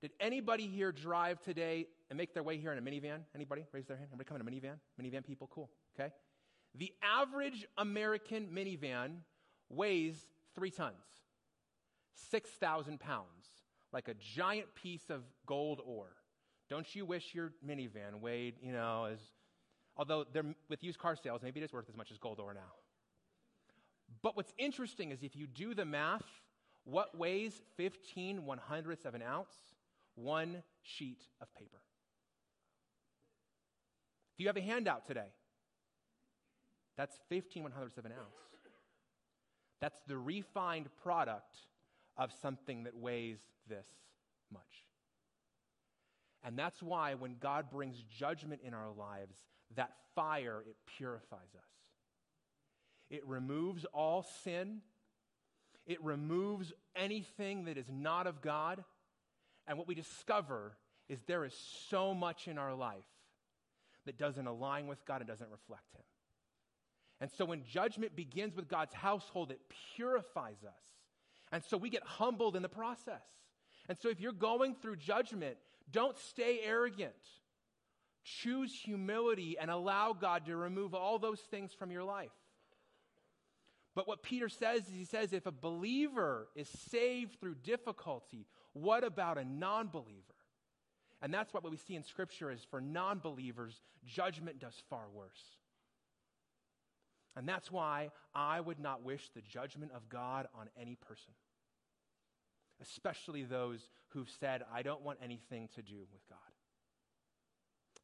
Did 0.00 0.12
anybody 0.20 0.66
here 0.66 0.92
drive 0.92 1.40
today 1.40 1.86
and 2.08 2.16
make 2.16 2.32
their 2.32 2.42
way 2.42 2.58
here 2.58 2.72
in 2.72 2.78
a 2.78 2.82
minivan? 2.82 3.20
Anybody? 3.34 3.64
Raise 3.72 3.86
their 3.86 3.96
hand. 3.96 4.08
Anybody 4.12 4.28
come 4.28 4.40
in 4.40 4.46
a 4.46 4.50
minivan? 4.50 4.76
Minivan 5.00 5.24
people? 5.24 5.48
Cool. 5.52 5.68
Okay. 5.98 6.12
The 6.74 6.92
average 7.02 7.66
American 7.76 8.48
minivan 8.54 9.16
weighs 9.68 10.28
three 10.54 10.70
tons, 10.70 10.94
6,000 12.30 13.00
pounds, 13.00 13.26
like 13.92 14.08
a 14.08 14.14
giant 14.14 14.74
piece 14.74 15.10
of 15.10 15.22
gold 15.46 15.80
ore. 15.84 16.12
Don't 16.70 16.94
you 16.94 17.04
wish 17.04 17.34
your 17.34 17.52
minivan 17.66 18.20
weighed, 18.20 18.54
you 18.62 18.72
know, 18.72 19.08
as 19.10 19.18
Although 19.98 20.24
they're, 20.32 20.54
with 20.68 20.84
used 20.84 20.98
car 20.98 21.16
sales, 21.16 21.42
maybe 21.42 21.60
it 21.60 21.64
is 21.64 21.72
worth 21.72 21.88
as 21.88 21.96
much 21.96 22.12
as 22.12 22.18
gold 22.18 22.38
ore 22.38 22.54
now. 22.54 22.72
But 24.22 24.36
what's 24.36 24.52
interesting 24.58 25.12
is 25.12 25.22
if 25.22 25.36
you 25.36 25.46
do 25.46 25.74
the 25.74 25.84
math, 25.84 26.26
what 26.84 27.16
weighs 27.16 27.60
15 27.76 28.44
one 28.44 28.58
hundredths 28.58 29.04
of 29.04 29.14
an 29.14 29.22
ounce? 29.22 29.54
One 30.14 30.62
sheet 30.82 31.22
of 31.40 31.52
paper. 31.54 31.78
If 34.34 34.40
you 34.40 34.46
have 34.48 34.56
a 34.56 34.60
handout 34.60 35.06
today, 35.06 35.32
that's 36.96 37.18
15 37.28 37.62
one 37.62 37.72
hundredths 37.72 37.98
of 37.98 38.06
an 38.06 38.12
ounce. 38.12 38.36
That's 39.80 40.00
the 40.06 40.18
refined 40.18 40.88
product 41.02 41.56
of 42.16 42.32
something 42.42 42.84
that 42.84 42.96
weighs 42.96 43.38
this 43.68 43.86
much. 44.52 44.62
And 46.44 46.58
that's 46.58 46.82
why 46.82 47.14
when 47.14 47.36
God 47.40 47.70
brings 47.70 48.02
judgment 48.02 48.60
in 48.64 48.74
our 48.74 48.90
lives, 48.96 49.36
that 49.76 49.92
fire, 50.14 50.62
it 50.66 50.76
purifies 50.96 51.54
us. 51.56 51.77
It 53.10 53.26
removes 53.26 53.84
all 53.92 54.26
sin. 54.44 54.80
It 55.86 56.02
removes 56.02 56.72
anything 56.94 57.64
that 57.64 57.78
is 57.78 57.86
not 57.90 58.26
of 58.26 58.42
God. 58.42 58.84
And 59.66 59.78
what 59.78 59.88
we 59.88 59.94
discover 59.94 60.76
is 61.08 61.22
there 61.22 61.44
is 61.44 61.54
so 61.88 62.14
much 62.14 62.48
in 62.48 62.58
our 62.58 62.74
life 62.74 63.06
that 64.04 64.18
doesn't 64.18 64.46
align 64.46 64.86
with 64.86 65.04
God 65.06 65.20
and 65.20 65.28
doesn't 65.28 65.50
reflect 65.50 65.94
Him. 65.94 66.02
And 67.20 67.30
so 67.30 67.44
when 67.44 67.64
judgment 67.64 68.14
begins 68.14 68.54
with 68.54 68.68
God's 68.68 68.94
household, 68.94 69.50
it 69.50 69.60
purifies 69.96 70.62
us. 70.64 70.82
And 71.50 71.62
so 71.64 71.76
we 71.76 71.90
get 71.90 72.02
humbled 72.04 72.56
in 72.56 72.62
the 72.62 72.68
process. 72.68 73.24
And 73.88 73.98
so 73.98 74.08
if 74.08 74.20
you're 74.20 74.32
going 74.32 74.74
through 74.74 74.96
judgment, 74.96 75.56
don't 75.90 76.16
stay 76.18 76.60
arrogant. 76.62 77.12
Choose 78.22 78.72
humility 78.72 79.56
and 79.58 79.70
allow 79.70 80.12
God 80.12 80.46
to 80.46 80.56
remove 80.56 80.94
all 80.94 81.18
those 81.18 81.40
things 81.40 81.72
from 81.72 81.90
your 81.90 82.04
life. 82.04 82.30
But 83.98 84.06
what 84.06 84.22
Peter 84.22 84.48
says 84.48 84.82
is 84.82 84.94
he 84.94 85.04
says, 85.04 85.32
if 85.32 85.46
a 85.46 85.50
believer 85.50 86.46
is 86.54 86.68
saved 86.68 87.40
through 87.40 87.56
difficulty, 87.64 88.46
what 88.72 89.02
about 89.02 89.38
a 89.38 89.44
non 89.44 89.88
believer? 89.88 90.36
And 91.20 91.34
that's 91.34 91.52
what 91.52 91.68
we 91.68 91.76
see 91.76 91.96
in 91.96 92.04
Scripture 92.04 92.52
is 92.52 92.64
for 92.70 92.80
non 92.80 93.18
believers, 93.18 93.80
judgment 94.06 94.60
does 94.60 94.80
far 94.88 95.06
worse. 95.12 95.56
And 97.34 97.48
that's 97.48 97.72
why 97.72 98.10
I 98.36 98.60
would 98.60 98.78
not 98.78 99.02
wish 99.02 99.30
the 99.34 99.42
judgment 99.42 99.90
of 99.92 100.08
God 100.08 100.46
on 100.54 100.68
any 100.80 100.94
person, 100.94 101.34
especially 102.80 103.42
those 103.42 103.88
who've 104.10 104.30
said, 104.38 104.62
I 104.72 104.82
don't 104.82 105.02
want 105.02 105.18
anything 105.20 105.70
to 105.74 105.82
do 105.82 106.06
with 106.12 106.24
God. 106.30 106.38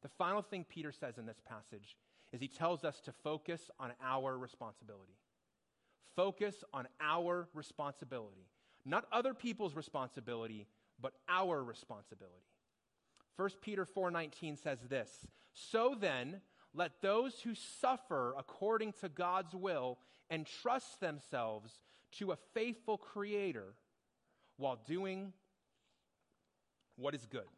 The 0.01 0.09
final 0.09 0.41
thing 0.41 0.65
Peter 0.67 0.91
says 0.91 1.17
in 1.17 1.25
this 1.25 1.39
passage 1.47 1.95
is 2.33 2.41
he 2.41 2.49
tells 2.49 2.83
us 2.83 2.99
to 3.05 3.13
focus 3.13 3.71
on 3.79 3.93
our 4.03 4.37
responsibility. 4.37 5.15
Focus 6.15 6.63
on 6.73 6.87
our 6.99 7.47
responsibility. 7.53 8.47
Not 8.85 9.07
other 9.11 9.33
people's 9.33 9.75
responsibility, 9.75 10.67
but 10.99 11.13
our 11.27 11.63
responsibility. 11.63 12.45
1 13.35 13.61
Peter 13.61 13.85
4:19 13.85 14.55
says 14.55 14.87
this, 14.87 15.27
"So 15.53 15.95
then, 15.95 16.41
let 16.73 17.01
those 17.01 17.41
who 17.41 17.55
suffer 17.55 18.33
according 18.37 18.93
to 18.93 19.09
God's 19.09 19.55
will 19.55 19.99
entrust 20.29 20.99
themselves 20.99 21.81
to 22.11 22.31
a 22.31 22.35
faithful 22.35 22.97
creator 22.97 23.75
while 24.57 24.77
doing 24.77 25.33
what 26.95 27.13
is 27.13 27.25
good." 27.25 27.49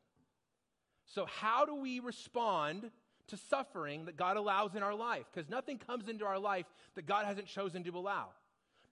So 1.05 1.25
how 1.25 1.65
do 1.65 1.75
we 1.75 1.99
respond 1.99 2.91
to 3.27 3.37
suffering 3.37 4.05
that 4.05 4.15
God 4.15 4.37
allows 4.37 4.75
in 4.75 4.83
our 4.83 4.95
life? 4.95 5.29
Because 5.31 5.49
nothing 5.49 5.77
comes 5.77 6.07
into 6.07 6.25
our 6.25 6.39
life 6.39 6.65
that 6.95 7.03
God 7.03 7.25
hasn't 7.25 7.47
chosen 7.47 7.83
to 7.83 7.97
allow. 7.97 8.33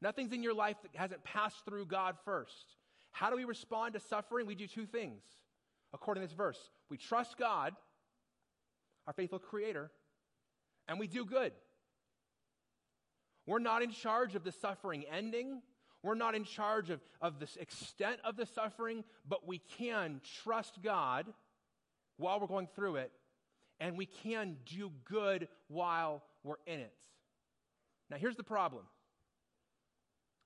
Nothing's 0.06 0.34
in 0.34 0.44
your 0.44 0.54
life 0.54 0.76
that 0.84 0.92
hasn't 0.94 1.24
passed 1.24 1.66
through 1.66 1.88
God 1.88 2.16
first. 2.26 2.76
How 3.12 3.32
do 3.32 3.36
we 3.36 3.44
respond 3.44 3.96
to 3.96 4.00
suffering? 4.00 4.46
We 4.46 4.54
do 4.54 4.68
two 4.68 4.86
things, 4.86 5.24
according 5.96 6.22
to 6.22 6.28
this 6.28 6.36
verse. 6.38 6.60
We 6.92 6.98
trust 6.98 7.40
God, 7.40 7.74
our 9.08 9.14
faithful 9.14 9.40
Creator, 9.40 9.90
and 10.88 11.00
we 11.00 11.08
do 11.08 11.26
good. 11.26 11.54
We're 13.48 13.58
not 13.58 13.82
in 13.82 13.90
charge 13.90 14.36
of 14.36 14.44
the 14.44 14.52
suffering 14.52 15.06
ending. 15.12 15.64
We're 16.04 16.14
not 16.14 16.36
in 16.36 16.44
charge 16.44 16.92
of, 16.92 17.02
of 17.20 17.40
the 17.40 17.48
extent 17.60 18.20
of 18.24 18.38
the 18.38 18.46
suffering, 18.46 19.04
but 19.28 19.48
we 19.48 19.58
can 19.58 20.22
trust 20.44 20.84
God 20.84 21.26
while 22.18 22.40
we're 22.40 22.46
going 22.46 22.68
through 22.76 22.98
it, 22.98 23.12
and 23.80 23.98
we 23.98 24.06
can 24.06 24.58
do 24.68 24.92
good 25.04 25.48
while 25.68 26.22
we're 26.44 26.62
in 26.68 26.80
it. 26.80 26.94
Now, 28.12 28.18
here's 28.18 28.36
the 28.36 28.44
problem 28.44 28.84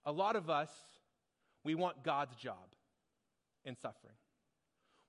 a 0.06 0.12
lot 0.12 0.36
of 0.36 0.50
us, 0.50 0.70
we 1.64 1.76
want 1.76 2.04
God's 2.04 2.36
job 2.36 2.76
in 3.66 3.76
suffering. 3.76 4.16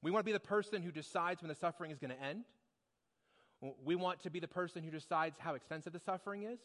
We 0.03 0.11
want 0.11 0.25
to 0.25 0.27
be 0.27 0.33
the 0.33 0.41
person 0.41 0.83
who 0.83 0.91
decides 0.91 1.43
when 1.43 1.49
the 1.49 1.55
suffering 1.55 1.91
is 1.91 1.99
going 1.99 2.13
to 2.13 2.23
end. 2.23 2.45
We 3.85 3.95
want 3.95 4.23
to 4.23 4.31
be 4.31 4.41
the 4.41 4.49
person 4.49 4.83
who 4.83 4.91
decides 4.91 5.39
how 5.39 5.55
extensive 5.55 5.93
the 5.93 6.01
suffering 6.01 6.45
is. 6.45 6.59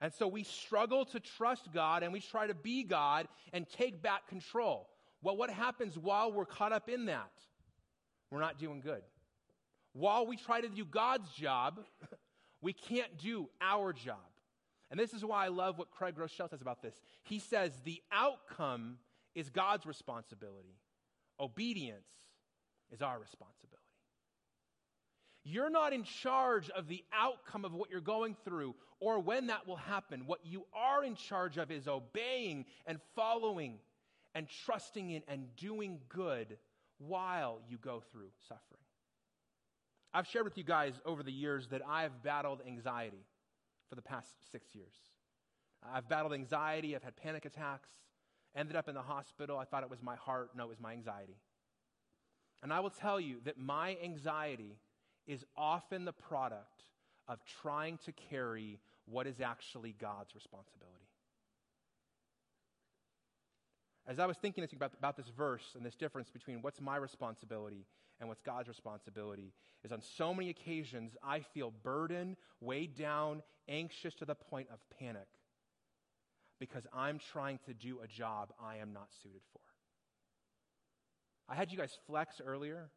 And 0.00 0.12
so 0.12 0.26
we 0.26 0.42
struggle 0.42 1.04
to 1.06 1.20
trust 1.20 1.72
God 1.72 2.02
and 2.02 2.12
we 2.12 2.20
try 2.20 2.46
to 2.46 2.54
be 2.54 2.82
God 2.82 3.28
and 3.52 3.68
take 3.68 4.02
back 4.02 4.26
control. 4.28 4.88
Well, 5.22 5.36
what 5.36 5.50
happens 5.50 5.96
while 5.96 6.32
we're 6.32 6.46
caught 6.46 6.72
up 6.72 6.88
in 6.88 7.06
that? 7.06 7.30
We're 8.30 8.40
not 8.40 8.58
doing 8.58 8.80
good. 8.80 9.02
While 9.92 10.26
we 10.26 10.36
try 10.36 10.60
to 10.62 10.68
do 10.68 10.84
God's 10.84 11.30
job, 11.32 11.80
we 12.62 12.72
can't 12.72 13.18
do 13.18 13.48
our 13.60 13.92
job. 13.92 14.16
And 14.92 15.00
this 15.00 15.14
is 15.14 15.24
why 15.24 15.46
I 15.46 15.48
love 15.48 15.78
what 15.78 15.90
Craig 15.90 16.16
Groeschel 16.16 16.50
says 16.50 16.60
about 16.60 16.82
this. 16.82 17.00
He 17.22 17.38
says 17.38 17.72
the 17.82 18.02
outcome 18.12 18.98
is 19.34 19.48
God's 19.48 19.86
responsibility, 19.86 20.76
obedience 21.40 22.06
is 22.92 23.00
our 23.00 23.18
responsibility. 23.18 23.78
You're 25.44 25.70
not 25.70 25.94
in 25.94 26.04
charge 26.04 26.68
of 26.70 26.88
the 26.88 27.02
outcome 27.10 27.64
of 27.64 27.72
what 27.72 27.90
you're 27.90 28.02
going 28.02 28.36
through 28.44 28.74
or 29.00 29.18
when 29.18 29.46
that 29.46 29.66
will 29.66 29.76
happen. 29.76 30.24
What 30.26 30.40
you 30.44 30.66
are 30.74 31.02
in 31.02 31.16
charge 31.16 31.56
of 31.56 31.70
is 31.70 31.88
obeying 31.88 32.66
and 32.86 33.00
following 33.16 33.78
and 34.34 34.46
trusting 34.66 35.10
in 35.10 35.22
and 35.26 35.46
doing 35.56 36.00
good 36.10 36.58
while 36.98 37.60
you 37.66 37.78
go 37.78 38.02
through 38.12 38.28
suffering. 38.46 38.84
I've 40.12 40.26
shared 40.26 40.44
with 40.44 40.58
you 40.58 40.64
guys 40.64 40.92
over 41.06 41.22
the 41.22 41.32
years 41.32 41.68
that 41.68 41.80
I've 41.88 42.22
battled 42.22 42.60
anxiety 42.66 43.24
for 43.92 43.96
the 43.96 44.00
past 44.00 44.30
six 44.50 44.74
years. 44.74 44.94
I've 45.92 46.08
battled 46.08 46.32
anxiety, 46.32 46.96
I've 46.96 47.02
had 47.02 47.14
panic 47.14 47.44
attacks, 47.44 47.90
ended 48.56 48.74
up 48.74 48.88
in 48.88 48.94
the 48.94 49.02
hospital. 49.02 49.58
I 49.58 49.66
thought 49.66 49.82
it 49.82 49.90
was 49.90 50.02
my 50.02 50.16
heart. 50.16 50.52
No, 50.56 50.64
it 50.64 50.70
was 50.70 50.80
my 50.80 50.92
anxiety. 50.94 51.36
And 52.62 52.72
I 52.72 52.80
will 52.80 52.88
tell 52.88 53.20
you 53.20 53.42
that 53.44 53.58
my 53.58 53.98
anxiety 54.02 54.78
is 55.26 55.44
often 55.58 56.06
the 56.06 56.12
product 56.14 56.84
of 57.28 57.40
trying 57.60 57.98
to 58.06 58.12
carry 58.12 58.80
what 59.04 59.26
is 59.26 59.42
actually 59.42 59.94
God's 60.00 60.34
responsibility. 60.34 61.11
As 64.06 64.18
I 64.18 64.26
was 64.26 64.36
thinking 64.36 64.66
about, 64.74 64.92
about 64.98 65.16
this 65.16 65.28
verse 65.36 65.74
and 65.76 65.84
this 65.84 65.94
difference 65.94 66.30
between 66.30 66.60
what's 66.62 66.80
my 66.80 66.96
responsibility 66.96 67.86
and 68.18 68.28
what's 68.28 68.40
God's 68.40 68.68
responsibility 68.68 69.52
is 69.84 69.92
on 69.92 70.00
so 70.00 70.34
many 70.34 70.50
occasions 70.50 71.16
I 71.22 71.40
feel 71.40 71.72
burdened, 71.82 72.36
weighed 72.60 72.96
down, 72.96 73.42
anxious 73.68 74.14
to 74.14 74.24
the 74.24 74.34
point 74.34 74.68
of 74.72 74.78
panic 74.98 75.28
because 76.58 76.86
I'm 76.92 77.20
trying 77.32 77.58
to 77.66 77.74
do 77.74 78.00
a 78.02 78.06
job 78.06 78.52
I 78.62 78.76
am 78.76 78.92
not 78.92 79.08
suited 79.22 79.42
for. 79.52 79.60
I 81.48 81.54
had 81.54 81.72
you 81.72 81.78
guys 81.78 81.96
flex 82.06 82.40
earlier. 82.44 82.90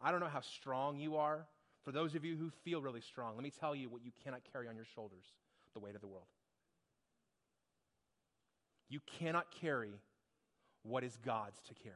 I 0.00 0.10
don't 0.10 0.20
know 0.20 0.26
how 0.26 0.42
strong 0.42 0.98
you 0.98 1.16
are. 1.16 1.46
For 1.84 1.92
those 1.92 2.14
of 2.14 2.24
you 2.24 2.36
who 2.36 2.50
feel 2.64 2.82
really 2.82 3.00
strong, 3.00 3.34
let 3.34 3.42
me 3.42 3.50
tell 3.50 3.74
you 3.74 3.88
what 3.88 4.04
you 4.04 4.12
cannot 4.22 4.40
carry 4.52 4.68
on 4.68 4.76
your 4.76 4.84
shoulders 4.94 5.24
the 5.74 5.80
weight 5.80 5.94
of 5.94 6.00
the 6.00 6.06
world. 6.06 6.26
You 8.88 9.00
cannot 9.18 9.46
carry 9.60 9.92
what 10.82 11.04
is 11.04 11.18
God's 11.24 11.60
to 11.68 11.74
carry. 11.74 11.94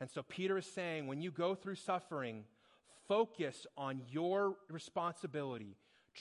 And 0.00 0.10
so 0.10 0.22
Peter 0.22 0.58
is 0.58 0.66
saying 0.66 1.06
when 1.06 1.20
you 1.20 1.30
go 1.30 1.54
through 1.54 1.76
suffering, 1.76 2.44
focus 3.08 3.66
on 3.76 4.02
your 4.10 4.56
responsibility. 4.70 5.76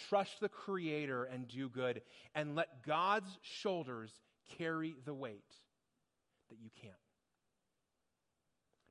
Trust 0.10 0.42
the 0.42 0.50
Creator 0.50 1.26
and 1.26 1.48
do 1.48 1.70
good, 1.70 2.02
and 2.36 2.56
let 2.56 2.86
God's 2.86 3.40
shoulders 3.42 4.12
carry 4.58 4.96
the 5.06 5.14
weight 5.14 5.56
that 6.50 6.58
you 6.62 6.70
can't. 6.82 6.94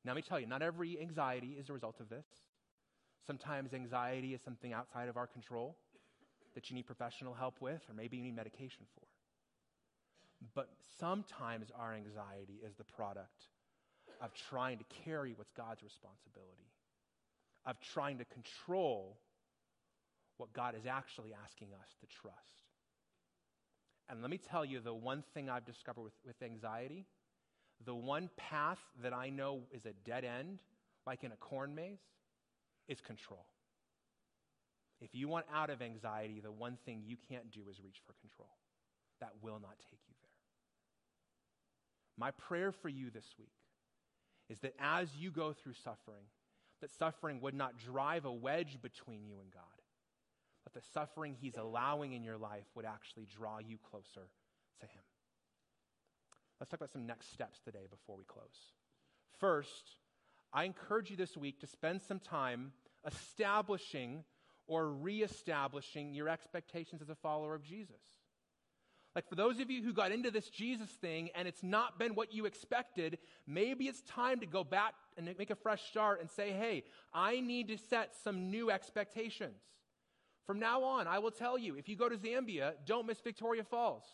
Now, 0.04 0.12
let 0.12 0.16
me 0.16 0.22
tell 0.22 0.40
you, 0.40 0.46
not 0.46 0.62
every 0.62 1.00
anxiety 1.00 1.56
is 1.58 1.68
a 1.68 1.72
result 1.72 2.00
of 2.00 2.08
this. 2.08 2.26
Sometimes 3.26 3.72
anxiety 3.72 4.34
is 4.34 4.42
something 4.42 4.72
outside 4.72 5.08
of 5.08 5.16
our 5.16 5.26
control 5.26 5.76
that 6.54 6.70
you 6.70 6.76
need 6.76 6.86
professional 6.86 7.34
help 7.34 7.60
with, 7.60 7.82
or 7.88 7.94
maybe 7.94 8.16
you 8.16 8.22
need 8.22 8.36
medication 8.36 8.84
for. 8.94 9.06
But 10.54 10.68
sometimes 10.98 11.68
our 11.78 11.94
anxiety 11.94 12.60
is 12.64 12.74
the 12.74 12.84
product 12.84 13.48
of 14.20 14.32
trying 14.34 14.78
to 14.78 14.84
carry 15.04 15.32
what's 15.34 15.52
God's 15.52 15.82
responsibility, 15.82 16.70
of 17.66 17.76
trying 17.80 18.18
to 18.18 18.24
control 18.24 19.18
what 20.36 20.52
God 20.52 20.74
is 20.74 20.86
actually 20.86 21.32
asking 21.44 21.68
us 21.74 21.88
to 22.00 22.06
trust. 22.06 22.38
And 24.08 24.20
let 24.20 24.30
me 24.30 24.38
tell 24.38 24.64
you 24.64 24.80
the 24.80 24.92
one 24.92 25.22
thing 25.32 25.48
I've 25.48 25.64
discovered 25.64 26.02
with, 26.02 26.12
with 26.26 26.42
anxiety 26.42 27.06
the 27.84 27.94
one 27.94 28.30
path 28.36 28.78
that 29.02 29.12
I 29.12 29.30
know 29.30 29.62
is 29.72 29.84
a 29.84 29.92
dead 30.04 30.24
end, 30.24 30.60
like 31.06 31.24
in 31.24 31.32
a 31.32 31.36
corn 31.36 31.74
maze, 31.74 31.98
is 32.88 33.00
control. 33.00 33.46
If 35.00 35.14
you 35.14 35.28
want 35.28 35.46
out 35.52 35.70
of 35.70 35.82
anxiety, 35.82 36.40
the 36.40 36.52
one 36.52 36.78
thing 36.86 37.02
you 37.04 37.16
can't 37.28 37.50
do 37.50 37.60
is 37.70 37.80
reach 37.82 38.00
for 38.06 38.14
control. 38.20 38.56
That 39.20 39.32
will 39.42 39.58
not 39.60 39.76
take 39.90 40.00
you. 40.08 40.13
My 42.16 42.30
prayer 42.30 42.72
for 42.72 42.88
you 42.88 43.10
this 43.10 43.26
week 43.38 43.48
is 44.48 44.58
that 44.60 44.74
as 44.78 45.08
you 45.16 45.30
go 45.30 45.52
through 45.52 45.74
suffering, 45.84 46.24
that 46.80 46.90
suffering 46.90 47.40
would 47.40 47.54
not 47.54 47.78
drive 47.78 48.24
a 48.24 48.32
wedge 48.32 48.78
between 48.82 49.24
you 49.24 49.40
and 49.40 49.50
God, 49.50 49.62
but 50.64 50.74
the 50.74 50.86
suffering 50.92 51.34
He's 51.40 51.56
allowing 51.56 52.12
in 52.12 52.22
your 52.22 52.36
life 52.36 52.66
would 52.74 52.84
actually 52.84 53.26
draw 53.36 53.58
you 53.58 53.78
closer 53.90 54.28
to 54.80 54.86
Him. 54.86 55.02
Let's 56.60 56.70
talk 56.70 56.80
about 56.80 56.92
some 56.92 57.06
next 57.06 57.32
steps 57.32 57.60
today 57.64 57.86
before 57.90 58.16
we 58.16 58.24
close. 58.24 58.72
First, 59.40 59.96
I 60.52 60.64
encourage 60.64 61.10
you 61.10 61.16
this 61.16 61.36
week 61.36 61.60
to 61.60 61.66
spend 61.66 62.02
some 62.02 62.20
time 62.20 62.72
establishing 63.06 64.24
or 64.66 64.88
reestablishing 64.88 66.14
your 66.14 66.28
expectations 66.28 67.02
as 67.02 67.10
a 67.10 67.14
follower 67.16 67.54
of 67.54 67.64
Jesus. 67.64 68.00
Like 69.14 69.28
for 69.28 69.36
those 69.36 69.60
of 69.60 69.70
you 69.70 69.82
who 69.82 69.92
got 69.92 70.10
into 70.10 70.30
this 70.30 70.48
Jesus 70.48 70.90
thing 70.90 71.30
and 71.36 71.46
it's 71.46 71.62
not 71.62 71.98
been 71.98 72.16
what 72.16 72.34
you 72.34 72.46
expected, 72.46 73.18
maybe 73.46 73.84
it's 73.84 74.00
time 74.02 74.40
to 74.40 74.46
go 74.46 74.64
back 74.64 74.94
and 75.16 75.32
make 75.38 75.50
a 75.50 75.54
fresh 75.54 75.84
start 75.84 76.20
and 76.20 76.28
say, 76.28 76.50
hey, 76.50 76.82
I 77.12 77.40
need 77.40 77.68
to 77.68 77.78
set 77.78 78.14
some 78.24 78.50
new 78.50 78.70
expectations. 78.70 79.60
From 80.46 80.58
now 80.58 80.82
on, 80.82 81.06
I 81.06 81.20
will 81.20 81.30
tell 81.30 81.56
you 81.56 81.76
if 81.76 81.88
you 81.88 81.96
go 81.96 82.08
to 82.08 82.16
Zambia, 82.16 82.72
don't 82.86 83.06
miss 83.06 83.20
Victoria 83.20 83.62
Falls. 83.62 84.04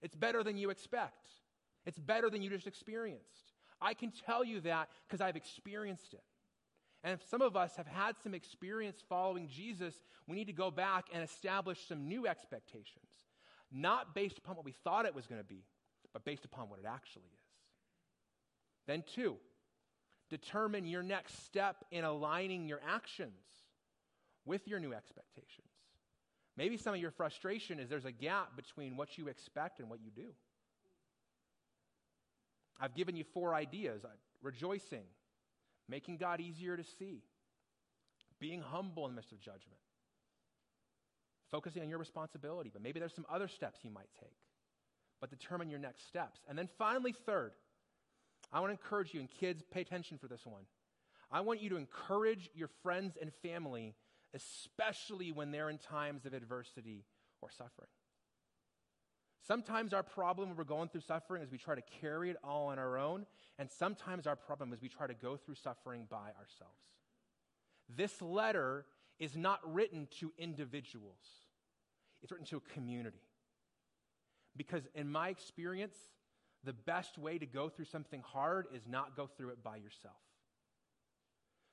It's 0.00 0.14
better 0.14 0.42
than 0.42 0.56
you 0.56 0.70
expect, 0.70 1.28
it's 1.84 1.98
better 1.98 2.30
than 2.30 2.40
you 2.40 2.50
just 2.50 2.66
experienced. 2.66 3.52
I 3.80 3.94
can 3.94 4.12
tell 4.12 4.44
you 4.44 4.60
that 4.60 4.90
because 5.06 5.20
I've 5.20 5.34
experienced 5.34 6.14
it. 6.14 6.22
And 7.02 7.12
if 7.14 7.28
some 7.28 7.42
of 7.42 7.56
us 7.56 7.74
have 7.76 7.88
had 7.88 8.14
some 8.22 8.32
experience 8.32 9.02
following 9.08 9.48
Jesus, 9.48 9.92
we 10.28 10.36
need 10.36 10.46
to 10.46 10.52
go 10.52 10.70
back 10.70 11.06
and 11.12 11.20
establish 11.24 11.80
some 11.88 12.06
new 12.06 12.28
expectations 12.28 13.11
not 13.72 14.14
based 14.14 14.38
upon 14.38 14.56
what 14.56 14.64
we 14.64 14.74
thought 14.84 15.06
it 15.06 15.14
was 15.14 15.26
going 15.26 15.40
to 15.40 15.46
be, 15.46 15.64
but 16.12 16.24
based 16.24 16.44
upon 16.44 16.68
what 16.68 16.78
it 16.78 16.86
actually 16.86 17.22
is. 17.22 17.40
Then, 18.86 19.04
two, 19.14 19.36
determine 20.30 20.86
your 20.86 21.02
next 21.02 21.44
step 21.46 21.84
in 21.90 22.04
aligning 22.04 22.68
your 22.68 22.80
actions 22.86 23.32
with 24.44 24.66
your 24.66 24.80
new 24.80 24.92
expectations. 24.92 25.68
Maybe 26.56 26.76
some 26.76 26.94
of 26.94 27.00
your 27.00 27.10
frustration 27.10 27.78
is 27.78 27.88
there's 27.88 28.04
a 28.04 28.12
gap 28.12 28.56
between 28.56 28.96
what 28.96 29.16
you 29.16 29.28
expect 29.28 29.80
and 29.80 29.88
what 29.88 30.00
you 30.02 30.10
do. 30.10 30.28
I've 32.80 32.94
given 32.94 33.16
you 33.16 33.24
four 33.32 33.54
ideas 33.54 34.02
rejoicing, 34.42 35.04
making 35.88 36.16
God 36.16 36.40
easier 36.40 36.76
to 36.76 36.84
see, 36.98 37.22
being 38.40 38.60
humble 38.60 39.06
in 39.06 39.12
the 39.12 39.16
midst 39.16 39.32
of 39.32 39.40
judgment, 39.40 39.78
focusing 41.52 41.82
on 41.82 41.88
your 41.88 41.98
responsibility, 41.98 42.70
but 42.72 42.82
maybe 42.82 42.98
there's 42.98 43.14
some 43.14 43.26
other 43.30 43.46
steps 43.46 43.80
you 43.84 43.90
might 43.90 44.08
take. 44.18 44.34
But 45.20 45.30
determine 45.30 45.70
your 45.70 45.78
next 45.78 46.08
steps. 46.08 46.40
And 46.48 46.58
then 46.58 46.68
finally, 46.78 47.12
third, 47.12 47.52
I 48.52 48.58
want 48.58 48.70
to 48.70 48.72
encourage 48.72 49.14
you, 49.14 49.20
and 49.20 49.30
kids, 49.30 49.62
pay 49.70 49.82
attention 49.82 50.18
for 50.18 50.26
this 50.26 50.44
one. 50.44 50.62
I 51.30 51.42
want 51.42 51.62
you 51.62 51.70
to 51.70 51.76
encourage 51.76 52.50
your 52.54 52.68
friends 52.82 53.16
and 53.20 53.32
family, 53.42 53.94
especially 54.34 55.30
when 55.30 55.52
they're 55.52 55.70
in 55.70 55.78
times 55.78 56.26
of 56.26 56.34
adversity 56.34 57.04
or 57.40 57.50
suffering. 57.50 57.88
Sometimes 59.46 59.92
our 59.92 60.02
problem 60.02 60.48
when 60.48 60.56
we're 60.56 60.64
going 60.64 60.88
through 60.88 61.00
suffering 61.02 61.42
is 61.42 61.50
we 61.50 61.58
try 61.58 61.74
to 61.74 61.82
carry 62.00 62.30
it 62.30 62.36
all 62.42 62.68
on 62.68 62.78
our 62.78 62.98
own, 62.98 63.26
and 63.58 63.70
sometimes 63.70 64.26
our 64.26 64.36
problem 64.36 64.72
is 64.72 64.80
we 64.80 64.88
try 64.88 65.06
to 65.06 65.14
go 65.14 65.36
through 65.36 65.56
suffering 65.56 66.06
by 66.08 66.30
ourselves. 66.38 66.80
This 67.88 68.22
letter 68.22 68.86
is 69.18 69.36
not 69.36 69.60
written 69.64 70.08
to 70.20 70.32
individuals. 70.38 71.41
It's 72.22 72.30
written 72.30 72.46
to 72.46 72.58
a 72.58 72.72
community. 72.74 73.22
Because 74.56 74.82
in 74.94 75.10
my 75.10 75.28
experience, 75.28 75.96
the 76.64 76.72
best 76.72 77.18
way 77.18 77.38
to 77.38 77.46
go 77.46 77.68
through 77.68 77.86
something 77.86 78.22
hard 78.24 78.66
is 78.74 78.82
not 78.86 79.16
go 79.16 79.26
through 79.26 79.50
it 79.50 79.62
by 79.62 79.76
yourself. 79.76 80.14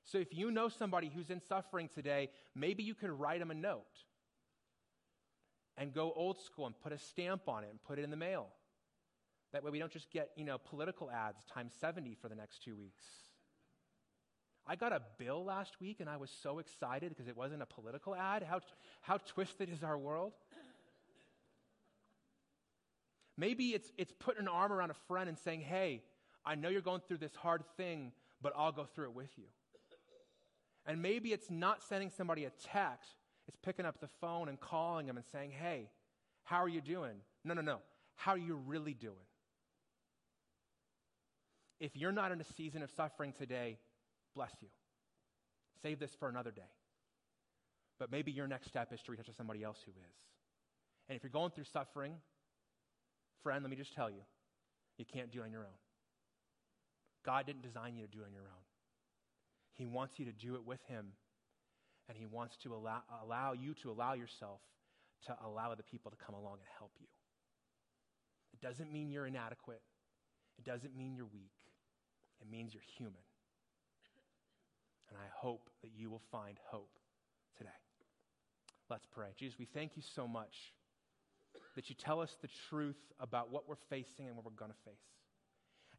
So 0.06 0.18
if 0.18 0.34
you 0.34 0.50
know 0.50 0.70
somebody 0.70 1.12
who's 1.14 1.30
in 1.30 1.42
suffering 1.42 1.90
today, 1.94 2.30
maybe 2.56 2.84
you 2.84 2.96
could 2.96 3.12
write 3.12 3.40
them 3.40 3.52
a 3.52 3.54
note 3.54 3.84
and 5.78 5.94
go 5.94 6.12
old 6.16 6.40
school 6.40 6.66
and 6.66 6.76
put 6.80 6.94
a 6.94 6.98
stamp 6.98 7.48
on 7.48 7.64
it 7.64 7.70
and 7.70 7.82
put 7.84 8.00
it 8.00 8.04
in 8.04 8.10
the 8.10 8.18
mail. 8.18 8.48
That 9.54 9.64
way 9.64 9.72
we 9.72 9.80
don't 9.80 9.92
just 9.92 10.10
get, 10.12 10.30
you 10.36 10.46
know, 10.46 10.58
political 10.58 11.12
ads 11.12 11.46
times 11.46 11.74
70 11.80 12.16
for 12.22 12.30
the 12.30 12.36
next 12.36 12.64
2 12.64 12.76
weeks. 12.76 13.04
I 14.70 14.76
got 14.76 14.94
a 14.94 15.02
bill 15.18 15.44
last 15.44 15.82
week 15.82 16.00
and 16.00 16.08
I 16.08 16.18
was 16.18 16.30
so 16.44 16.60
excited 16.60 17.10
because 17.10 17.28
it 17.28 17.36
wasn't 17.36 17.64
a 17.64 17.66
political 17.66 18.14
ad. 18.14 18.44
How, 18.44 18.60
how 19.02 19.18
twisted 19.18 19.68
is 19.68 19.84
our 19.84 19.98
world? 19.98 20.34
Maybe 23.36 23.70
it's, 23.70 23.92
it's 23.98 24.14
putting 24.20 24.44
an 24.44 24.48
arm 24.48 24.72
around 24.72 24.92
a 24.92 24.96
friend 25.08 25.28
and 25.28 25.40
saying, 25.40 25.62
hey, 25.62 26.04
I 26.46 26.54
know 26.54 26.70
you're 26.70 26.82
going 26.82 27.02
through 27.08 27.18
this 27.18 27.34
hard 27.34 27.64
thing, 27.78 28.12
but 28.44 28.54
I'll 28.56 28.72
go 28.72 28.86
through 28.86 29.06
it 29.06 29.16
with 29.16 29.32
you. 29.38 29.46
And 30.86 31.02
maybe 31.02 31.34
it's 31.34 31.50
not 31.50 31.82
sending 31.82 32.12
somebody 32.12 32.46
a 32.46 32.52
text, 32.72 33.16
it's 33.48 33.58
picking 33.58 33.88
up 33.88 34.00
the 34.00 34.10
phone 34.22 34.50
and 34.50 34.60
calling 34.60 35.08
them 35.08 35.18
and 35.18 35.26
saying, 35.32 35.50
hey, 35.50 35.90
how 36.44 36.58
are 36.58 36.70
you 36.70 36.82
doing? 36.82 37.16
No, 37.44 37.56
no, 37.56 37.62
no. 37.62 37.80
How 38.18 38.34
are 38.34 38.38
you 38.38 38.60
really 38.68 38.94
doing? 38.94 39.16
If 41.80 41.96
you're 41.96 42.12
not 42.12 42.32
in 42.32 42.40
a 42.40 42.44
season 42.44 42.84
of 42.84 42.92
suffering 42.92 43.34
today, 43.34 43.80
bless 44.40 44.56
you. 44.62 44.70
Save 45.84 46.00
this 46.00 46.12
for 46.18 46.30
another 46.30 46.52
day. 46.52 46.72
But 48.00 48.10
maybe 48.10 48.32
your 48.32 48.48
next 48.48 48.70
step 48.70 48.94
is 48.94 49.02
to 49.02 49.12
reach 49.12 49.20
out 49.20 49.26
to 49.26 49.34
somebody 49.34 49.64
else 49.64 49.76
who 49.86 49.92
is. 49.92 50.18
And 51.10 51.18
if 51.18 51.24
you're 51.24 51.30
going 51.30 51.52
through 51.52 51.66
suffering, 51.74 52.14
friend, 53.44 53.62
let 53.62 53.70
me 53.70 53.76
just 53.76 53.94
tell 53.94 54.10
you, 54.10 54.24
you 54.98 55.04
can't 55.04 55.30
do 55.30 55.42
it 55.42 55.44
on 55.44 55.52
your 55.52 55.64
own. 55.64 55.80
God 57.26 57.48
didn't 57.48 57.64
design 57.64 57.98
you 57.98 58.06
to 58.06 58.12
do 58.12 58.20
it 58.20 58.28
on 58.28 58.34
your 58.34 58.44
own. 58.44 58.64
He 59.76 59.86
wants 59.86 60.14
you 60.18 60.24
to 60.24 60.32
do 60.32 60.56
it 60.56 60.66
with 60.66 60.80
Him, 60.88 61.08
and 62.08 62.18
He 62.18 62.26
wants 62.26 62.56
to 62.64 62.74
allow, 62.74 63.02
allow 63.22 63.52
you 63.52 63.74
to 63.84 63.92
allow 63.92 64.14
yourself 64.14 64.62
to 65.28 65.36
allow 65.46 65.74
other 65.74 65.84
people 65.84 66.12
to 66.12 66.18
come 66.26 66.34
along 66.34 66.60
and 66.60 66.70
help 66.78 66.92
you. 66.98 67.08
It 68.54 68.62
doesn't 68.66 68.90
mean 68.90 69.10
you're 69.10 69.28
inadequate, 69.28 69.82
it 70.58 70.64
doesn't 70.64 70.96
mean 70.96 71.14
you're 71.14 71.28
weak, 71.34 71.60
it 72.40 72.50
means 72.50 72.74
you're 72.74 72.88
human. 72.98 73.20
And 75.10 75.18
I 75.18 75.28
hope 75.36 75.70
that 75.82 75.92
you 75.96 76.10
will 76.10 76.22
find 76.32 76.58
hope 76.66 76.92
today. 77.58 77.70
Let's 78.90 79.06
pray. 79.06 79.28
Jesus, 79.38 79.58
we 79.60 79.66
thank 79.66 79.96
you 79.96 80.04
so 80.16 80.28
much 80.28 80.74
that 81.76 81.90
you 81.90 81.96
tell 81.96 82.22
us 82.22 82.36
the 82.42 82.50
truth 82.70 82.98
about 83.20 83.52
what 83.52 83.68
we're 83.68 83.76
facing 83.90 84.28
and 84.28 84.36
what 84.36 84.46
we're 84.46 84.52
going 84.52 84.72
to 84.72 84.78
face. 84.86 85.00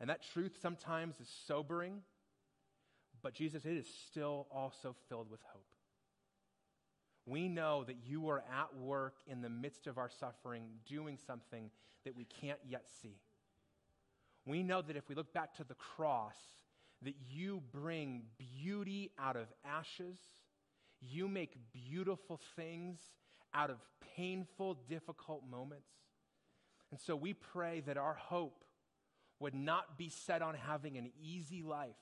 And 0.00 0.08
that 0.10 0.22
truth 0.32 0.56
sometimes 0.60 1.20
is 1.20 1.28
sobering, 1.46 2.02
but 3.22 3.34
Jesus, 3.34 3.64
it 3.64 3.76
is 3.76 3.86
still 4.08 4.46
also 4.50 4.94
filled 5.08 5.30
with 5.30 5.40
hope. 5.52 5.66
We 7.26 7.48
know 7.48 7.84
that 7.84 7.96
you 8.06 8.28
are 8.28 8.38
at 8.38 8.74
work 8.76 9.16
in 9.26 9.42
the 9.42 9.50
midst 9.50 9.86
of 9.86 9.98
our 9.98 10.08
suffering, 10.08 10.64
doing 10.88 11.18
something 11.26 11.70
that 12.04 12.16
we 12.16 12.24
can't 12.24 12.58
yet 12.66 12.86
see. 13.02 13.20
We 14.46 14.62
know 14.62 14.80
that 14.82 14.96
if 14.96 15.08
we 15.08 15.14
look 15.14 15.32
back 15.32 15.54
to 15.56 15.64
the 15.64 15.74
cross, 15.74 16.36
that 17.02 17.14
you 17.30 17.62
bring 17.72 18.22
beauty 18.38 19.10
out 19.18 19.36
of 19.36 19.46
ashes. 19.64 20.18
You 21.00 21.28
make 21.28 21.56
beautiful 21.72 22.40
things 22.56 22.98
out 23.54 23.70
of 23.70 23.78
painful, 24.16 24.78
difficult 24.88 25.42
moments. 25.48 25.88
And 26.90 27.00
so 27.00 27.16
we 27.16 27.32
pray 27.32 27.80
that 27.86 27.96
our 27.96 28.14
hope 28.14 28.64
would 29.38 29.54
not 29.54 29.96
be 29.96 30.10
set 30.10 30.42
on 30.42 30.54
having 30.54 30.98
an 30.98 31.10
easy 31.22 31.62
life, 31.62 31.96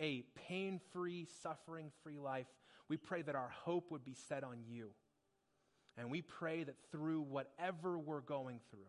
a 0.00 0.24
pain 0.48 0.80
free, 0.92 1.26
suffering 1.42 1.90
free 2.02 2.18
life. 2.18 2.46
We 2.88 2.96
pray 2.96 3.22
that 3.22 3.34
our 3.34 3.50
hope 3.64 3.90
would 3.90 4.04
be 4.04 4.14
set 4.28 4.42
on 4.42 4.58
you. 4.66 4.90
And 5.98 6.10
we 6.10 6.22
pray 6.22 6.64
that 6.64 6.76
through 6.90 7.22
whatever 7.22 7.98
we're 7.98 8.20
going 8.20 8.60
through, 8.70 8.86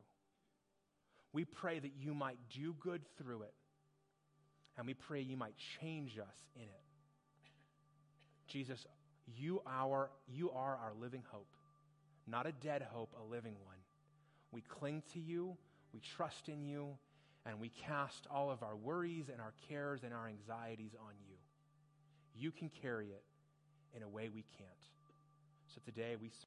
we 1.34 1.44
pray 1.44 1.80
that 1.80 1.92
you 2.00 2.14
might 2.14 2.38
do 2.56 2.76
good 2.80 3.02
through 3.18 3.42
it 3.42 3.54
and 4.80 4.88
we 4.88 4.94
pray 4.94 5.20
you 5.20 5.36
might 5.36 5.56
change 5.82 6.18
us 6.18 6.38
in 6.56 6.62
it. 6.62 6.84
Jesus, 8.48 8.88
you, 9.28 9.62
our, 9.68 10.10
you 10.26 10.52
are 10.52 10.78
our 10.78 10.94
living 10.98 11.22
hope, 11.30 11.52
not 12.26 12.48
a 12.48 12.54
dead 12.54 12.88
hope, 12.90 13.14
a 13.20 13.30
living 13.30 13.56
one. 13.66 13.76
We 14.54 14.62
cling 14.62 15.04
to 15.14 15.20
you, 15.20 15.58
we 15.94 16.00
trust 16.00 16.48
in 16.48 16.64
you, 16.64 16.98
and 17.46 17.60
we 17.60 17.70
cast 17.70 18.26
all 18.32 18.50
of 18.50 18.64
our 18.64 18.78
worries 18.78 19.26
and 19.30 19.42
our 19.42 19.54
cares 19.68 20.06
and 20.06 20.14
our 20.14 20.30
anxieties 20.30 20.96
on 20.98 21.14
you. 21.28 21.36
You 22.38 22.52
can 22.52 22.72
carry 22.82 23.08
it 23.08 23.24
in 23.94 24.02
a 24.02 24.08
way 24.08 24.30
we 24.34 24.46
can't. 24.58 24.70
So 25.68 25.82
today 25.84 26.16
we 26.20 26.30